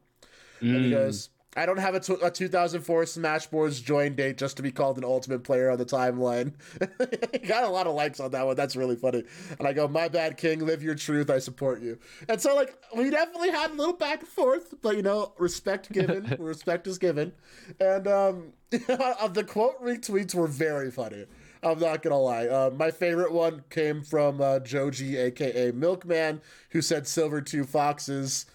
Mm. 0.61 0.75
And 0.75 0.85
he 0.85 0.91
goes, 0.91 1.29
I 1.57 1.65
don't 1.65 1.79
have 1.79 1.95
a, 1.95 1.99
t- 1.99 2.15
a 2.21 2.29
2004 2.29 3.03
Smashboards 3.05 3.83
join 3.83 4.13
date 4.15 4.37
just 4.37 4.57
to 4.57 4.63
be 4.63 4.71
called 4.71 4.99
an 4.99 5.05
ultimate 5.05 5.43
player 5.43 5.71
on 5.71 5.79
the 5.79 5.85
timeline. 5.85 6.53
got 7.47 7.63
a 7.63 7.69
lot 7.69 7.87
of 7.87 7.95
likes 7.95 8.19
on 8.19 8.29
that 8.29 8.45
one. 8.45 8.55
That's 8.55 8.75
really 8.75 8.95
funny. 8.95 9.23
And 9.57 9.67
I 9.67 9.73
go, 9.73 9.87
my 9.87 10.07
bad, 10.07 10.37
King. 10.37 10.63
Live 10.63 10.83
your 10.83 10.93
truth. 10.93 11.31
I 11.31 11.39
support 11.39 11.81
you. 11.81 11.97
And 12.29 12.39
so, 12.39 12.53
like, 12.53 12.77
we 12.95 13.09
definitely 13.09 13.49
had 13.49 13.71
a 13.71 13.73
little 13.73 13.95
back 13.95 14.19
and 14.19 14.29
forth, 14.29 14.75
but 14.83 14.97
you 14.97 15.01
know, 15.01 15.33
respect 15.39 15.91
given. 15.91 16.35
respect 16.39 16.85
is 16.85 16.99
given. 16.99 17.31
And 17.79 18.07
um, 18.07 18.53
the 18.69 19.45
quote 19.47 19.81
retweets 19.81 20.35
were 20.35 20.47
very 20.47 20.91
funny. 20.91 21.25
I'm 21.65 21.79
not 21.79 22.03
gonna 22.03 22.19
lie. 22.19 22.47
Uh, 22.47 22.69
my 22.73 22.91
favorite 22.91 23.33
one 23.33 23.63
came 23.69 24.03
from 24.03 24.39
uh, 24.39 24.59
Joji, 24.59 25.17
aka 25.17 25.71
Milkman, 25.71 26.41
who 26.69 26.81
said 26.81 27.07
"Silver 27.07 27.41
Two 27.41 27.63
Foxes." 27.63 28.45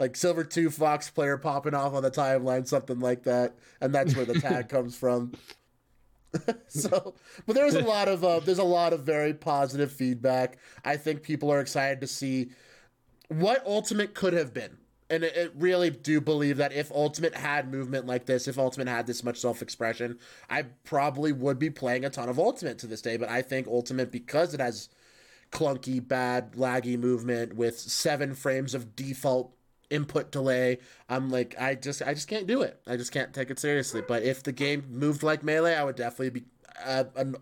like 0.00 0.16
Silver 0.16 0.42
Two 0.42 0.70
Fox 0.70 1.10
player 1.10 1.36
popping 1.36 1.74
off 1.74 1.92
on 1.92 2.02
the 2.02 2.10
timeline, 2.10 2.66
something 2.66 2.98
like 2.98 3.22
that, 3.24 3.54
and 3.82 3.94
that's 3.94 4.16
where 4.16 4.24
the 4.24 4.40
tag 4.40 4.68
comes 4.70 4.96
from. 4.96 5.32
so, 6.68 7.14
but 7.46 7.54
there's 7.54 7.74
a 7.74 7.82
lot 7.84 8.08
of 8.08 8.24
uh, 8.24 8.40
there's 8.40 8.58
a 8.58 8.64
lot 8.64 8.92
of 8.92 9.02
very 9.02 9.34
positive 9.34 9.92
feedback. 9.92 10.56
I 10.84 10.96
think 10.96 11.22
people 11.22 11.52
are 11.52 11.60
excited 11.60 12.00
to 12.00 12.06
see 12.06 12.50
what 13.28 13.64
Ultimate 13.66 14.14
could 14.14 14.32
have 14.32 14.54
been, 14.54 14.78
and 15.10 15.24
it, 15.24 15.36
it 15.36 15.52
really 15.56 15.90
do 15.90 16.20
believe 16.20 16.56
that 16.58 16.72
if 16.72 16.90
Ultimate 16.92 17.34
had 17.34 17.70
movement 17.70 18.06
like 18.06 18.26
this, 18.26 18.48
if 18.48 18.58
Ultimate 18.58 18.88
had 18.88 19.06
this 19.06 19.24
much 19.24 19.38
self 19.38 19.60
expression, 19.60 20.18
I 20.48 20.62
probably 20.84 21.32
would 21.32 21.58
be 21.58 21.68
playing 21.68 22.04
a 22.04 22.10
ton 22.10 22.28
of 22.28 22.38
Ultimate 22.38 22.78
to 22.78 22.86
this 22.86 23.02
day. 23.02 23.16
But 23.16 23.28
I 23.28 23.42
think 23.42 23.66
Ultimate 23.66 24.12
because 24.12 24.54
it 24.54 24.60
has 24.60 24.88
clunky, 25.50 26.06
bad, 26.06 26.52
laggy 26.52 26.96
movement 26.96 27.54
with 27.54 27.78
seven 27.78 28.34
frames 28.34 28.72
of 28.72 28.94
default 28.94 29.52
input 29.90 30.30
delay. 30.30 30.78
I'm 31.08 31.28
like, 31.28 31.56
I 31.58 31.74
just, 31.74 32.02
I 32.02 32.14
just 32.14 32.28
can't 32.28 32.46
do 32.46 32.62
it. 32.62 32.80
I 32.86 32.96
just 32.96 33.10
can't 33.10 33.34
take 33.34 33.50
it 33.50 33.58
seriously. 33.58 34.02
But 34.06 34.22
if 34.22 34.44
the 34.44 34.52
game 34.52 34.84
moved 34.88 35.24
like 35.24 35.42
melee, 35.42 35.74
I 35.74 35.82
would 35.82 35.96
definitely 35.96 36.30
be 36.30 36.44
an 36.84 37.34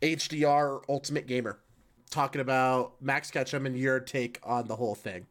HDR 0.00 0.82
ultimate 0.88 1.26
gamer. 1.26 1.58
Talking 2.10 2.40
about 2.40 3.00
Max 3.00 3.30
Ketchum 3.30 3.66
and 3.66 3.78
your 3.78 4.00
take 4.00 4.40
on 4.42 4.66
the 4.66 4.76
whole 4.76 4.96
thing. 4.96 5.26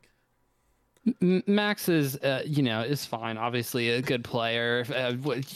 Max 1.22 1.89
is, 1.89 2.15
uh, 2.17 2.43
you 2.45 2.63
know, 2.63 2.82
is 2.82 3.06
fine. 3.06 3.38
Obviously, 3.38 3.89
a 3.89 4.02
good 4.02 4.24
player. 4.24 4.86
Uh, 4.93 5.13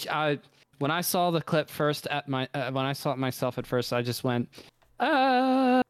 I, 0.09 0.39
when 0.79 0.91
I 0.91 1.01
saw 1.01 1.31
the 1.31 1.41
clip 1.41 1.69
first 1.69 2.07
at 2.07 2.27
my, 2.27 2.47
uh, 2.53 2.71
when 2.71 2.85
I 2.85 2.93
saw 2.93 3.11
it 3.11 3.17
myself 3.17 3.57
at 3.57 3.65
first, 3.65 3.93
I 3.93 4.01
just 4.01 4.23
went, 4.23 4.49
uh, 4.99 5.81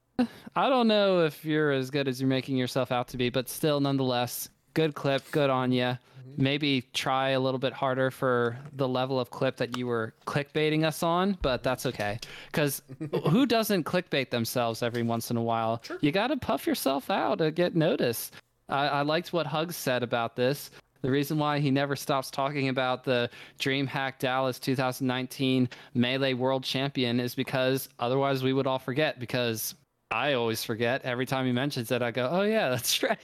I 0.55 0.69
don't 0.69 0.87
know 0.87 1.25
if 1.25 1.43
you're 1.43 1.71
as 1.71 1.89
good 1.89 2.07
as 2.07 2.21
you're 2.21 2.29
making 2.29 2.57
yourself 2.57 2.91
out 2.91 3.07
to 3.09 3.17
be, 3.17 3.29
but 3.29 3.49
still, 3.49 3.79
nonetheless, 3.79 4.49
good 4.73 4.93
clip, 4.93 5.29
good 5.31 5.49
on 5.49 5.71
you. 5.71 5.83
Mm-hmm. 5.83 6.43
Maybe 6.43 6.81
try 6.93 7.29
a 7.29 7.39
little 7.39 7.59
bit 7.59 7.73
harder 7.73 8.11
for 8.11 8.57
the 8.73 8.87
level 8.87 9.19
of 9.19 9.29
clip 9.29 9.57
that 9.57 9.77
you 9.77 9.87
were 9.87 10.13
clickbaiting 10.25 10.83
us 10.83 11.03
on, 11.03 11.37
but 11.41 11.63
that's 11.63 11.85
okay. 11.87 12.19
Because 12.47 12.81
who 13.29 13.45
doesn't 13.45 13.83
clickbait 13.85 14.29
themselves 14.29 14.83
every 14.83 15.03
once 15.03 15.31
in 15.31 15.37
a 15.37 15.43
while? 15.43 15.81
Sure. 15.83 15.97
You 16.01 16.11
got 16.11 16.27
to 16.27 16.37
puff 16.37 16.67
yourself 16.67 17.09
out 17.09 17.39
to 17.39 17.51
get 17.51 17.75
noticed. 17.75 18.35
I, 18.69 18.87
I 18.87 19.01
liked 19.01 19.33
what 19.33 19.45
Hugs 19.45 19.75
said 19.75 20.03
about 20.03 20.35
this. 20.35 20.71
The 21.01 21.11
reason 21.11 21.37
why 21.37 21.59
he 21.59 21.69
never 21.69 21.97
stops 21.97 22.31
talking 22.31 22.69
about 22.69 23.03
the 23.03 23.29
DreamHack 23.59 24.19
Dallas 24.19 24.57
2019 24.57 25.67
Melee 25.93 26.33
World 26.33 26.63
Champion 26.63 27.19
is 27.19 27.35
because 27.35 27.89
otherwise 27.99 28.41
we 28.41 28.53
would 28.53 28.67
all 28.67 28.79
forget. 28.79 29.19
Because 29.19 29.75
I 30.11 30.33
always 30.33 30.63
forget 30.63 31.01
every 31.03 31.25
time 31.25 31.45
he 31.45 31.51
mentions 31.51 31.91
it. 31.91 32.01
I 32.01 32.11
go, 32.11 32.29
"Oh 32.31 32.43
yeah, 32.43 32.69
that's 32.71 33.03
right." 33.03 33.17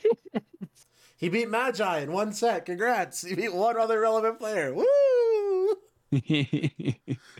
He 1.15 1.29
beat 1.29 1.49
Magi 1.49 1.99
in 1.99 2.11
one 2.11 2.31
set. 2.31 2.65
Congrats. 2.65 3.21
He 3.21 3.35
beat 3.35 3.53
one 3.53 3.77
other 3.77 3.99
relevant 3.99 4.39
player. 4.39 4.73
Woo! 4.73 5.75
yeah, 6.11 6.93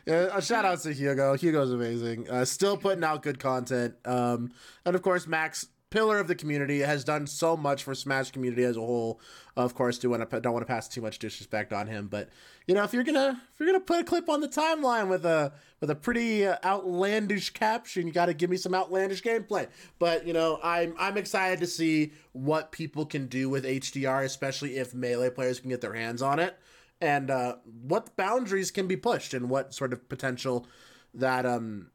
a 0.05 0.41
shout 0.41 0.65
out 0.65 0.79
to 0.81 0.93
Hugo. 0.93 1.35
Hugo's 1.35 1.71
amazing. 1.71 2.29
Uh, 2.29 2.45
still 2.45 2.77
putting 2.77 3.03
out 3.03 3.23
good 3.23 3.39
content. 3.39 3.95
Um, 4.05 4.51
and 4.85 4.95
of 4.95 5.01
course, 5.01 5.27
Max 5.27 5.65
pillar 5.89 6.19
of 6.19 6.27
the 6.27 6.35
community, 6.35 6.79
has 6.79 7.03
done 7.03 7.27
so 7.27 7.57
much 7.57 7.83
for 7.83 7.95
Smash 7.95 8.31
community 8.31 8.63
as 8.63 8.77
a 8.77 8.81
whole. 8.81 9.19
Of 9.55 9.75
course, 9.75 9.97
do 9.97 10.09
want 10.09 10.29
to 10.29 10.39
don't 10.41 10.53
want 10.53 10.65
to 10.65 10.71
pass 10.71 10.87
too 10.87 11.01
much 11.01 11.19
disrespect 11.19 11.73
on 11.73 11.87
him, 11.87 12.07
but 12.07 12.29
you 12.67 12.75
know 12.75 12.83
if 12.83 12.93
you're 12.93 13.03
gonna 13.03 13.41
if 13.53 13.59
you're 13.59 13.67
gonna 13.67 13.79
put 13.79 13.99
a 13.99 14.03
clip 14.03 14.29
on 14.29 14.41
the 14.41 14.47
timeline 14.47 15.09
with 15.09 15.25
a 15.25 15.51
with 15.79 15.89
a 15.89 15.95
pretty 15.95 16.45
uh, 16.45 16.57
outlandish 16.63 17.51
caption, 17.51 18.07
you 18.07 18.13
got 18.13 18.27
to 18.27 18.33
give 18.33 18.49
me 18.49 18.57
some 18.57 18.73
outlandish 18.73 19.23
gameplay. 19.23 19.67
But 19.97 20.25
you 20.25 20.33
know 20.33 20.59
I'm 20.63 20.95
I'm 20.97 21.17
excited 21.17 21.59
to 21.59 21.67
see 21.67 22.13
what 22.31 22.71
people 22.71 23.05
can 23.05 23.27
do 23.27 23.49
with 23.49 23.65
HDR, 23.65 24.23
especially 24.23 24.77
if 24.77 24.93
melee 24.93 25.29
players 25.29 25.59
can 25.59 25.69
get 25.69 25.81
their 25.81 25.93
hands 25.93 26.21
on 26.21 26.39
it, 26.39 26.57
and 27.01 27.29
uh, 27.29 27.55
what 27.65 28.15
boundaries 28.15 28.71
can 28.71 28.87
be 28.87 28.95
pushed 28.95 29.33
and 29.33 29.49
what 29.49 29.73
sort 29.73 29.93
of 29.93 30.07
potential 30.07 30.67
that 31.13 31.45
um 31.45 31.87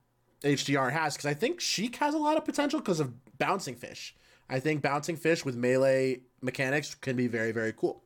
HDR 0.42 0.92
has 0.92 1.14
because 1.14 1.26
I 1.26 1.34
think 1.34 1.60
Sheik 1.60 1.96
has 1.96 2.14
a 2.14 2.18
lot 2.18 2.36
of 2.36 2.44
potential 2.44 2.80
because 2.80 3.00
of 3.00 3.12
bouncing 3.38 3.76
fish. 3.76 4.14
I 4.48 4.60
think 4.60 4.82
bouncing 4.82 5.16
fish 5.16 5.44
with 5.44 5.56
melee 5.56 6.20
mechanics 6.42 6.94
can 6.94 7.16
be 7.16 7.26
very 7.26 7.52
very 7.52 7.72
cool. 7.72 8.02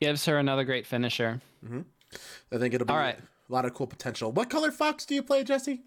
Gives 0.00 0.26
her 0.26 0.38
another 0.38 0.64
great 0.64 0.86
finisher. 0.86 1.40
Mm-hmm. 1.64 1.82
I 2.52 2.58
think 2.58 2.74
it'll 2.74 2.86
be 2.86 2.92
All 2.92 2.98
right. 2.98 3.18
a 3.18 3.52
lot 3.52 3.64
of 3.64 3.74
cool 3.74 3.86
potential. 3.86 4.32
What 4.32 4.50
color 4.50 4.70
fox 4.70 5.06
do 5.06 5.14
you 5.14 5.22
play, 5.22 5.44
Jesse? 5.44 5.82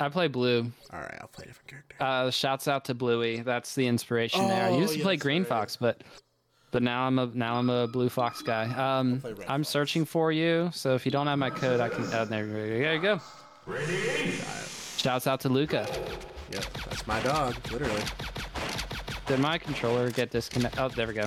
I 0.00 0.08
play 0.08 0.28
blue. 0.28 0.72
All 0.92 0.98
right, 0.98 1.18
I'll 1.20 1.28
play 1.28 1.44
a 1.44 1.48
different 1.48 1.68
character. 1.68 1.96
Uh, 2.00 2.30
shouts 2.30 2.66
out 2.66 2.86
to 2.86 2.94
Bluey. 2.94 3.40
That's 3.40 3.74
the 3.74 3.86
inspiration 3.86 4.40
oh, 4.42 4.48
there. 4.48 4.64
I 4.64 4.70
used 4.70 4.94
to 4.94 5.00
play 5.00 5.16
green 5.16 5.42
right. 5.42 5.48
fox, 5.48 5.76
but 5.76 6.02
but 6.70 6.82
now 6.82 7.06
I'm 7.06 7.18
a 7.18 7.26
now 7.26 7.56
I'm 7.56 7.68
a 7.68 7.86
blue 7.86 8.08
fox 8.08 8.40
guy. 8.40 8.64
Um, 8.64 9.22
I'm 9.46 9.62
fox. 9.62 9.68
searching 9.68 10.06
for 10.06 10.32
you. 10.32 10.70
So 10.72 10.94
if 10.94 11.04
you 11.04 11.12
don't 11.12 11.26
have 11.26 11.38
my 11.38 11.50
code, 11.50 11.80
I 11.80 11.90
can. 11.90 12.04
Oh, 12.14 12.24
there, 12.24 12.46
there 12.46 12.94
you 12.94 13.00
go. 13.00 13.20
Ready. 13.66 14.32
Shouts 14.96 15.26
out 15.26 15.40
to 15.40 15.48
Luca. 15.48 15.86
Yep, 16.50 16.64
that's 16.88 17.06
my 17.06 17.20
dog, 17.20 17.54
literally. 17.70 18.02
Did 19.26 19.38
my 19.38 19.58
controller 19.58 20.10
get 20.10 20.30
disconnected? 20.30 20.80
Oh, 20.80 20.88
there 20.88 21.06
we 21.06 21.14
go. 21.14 21.24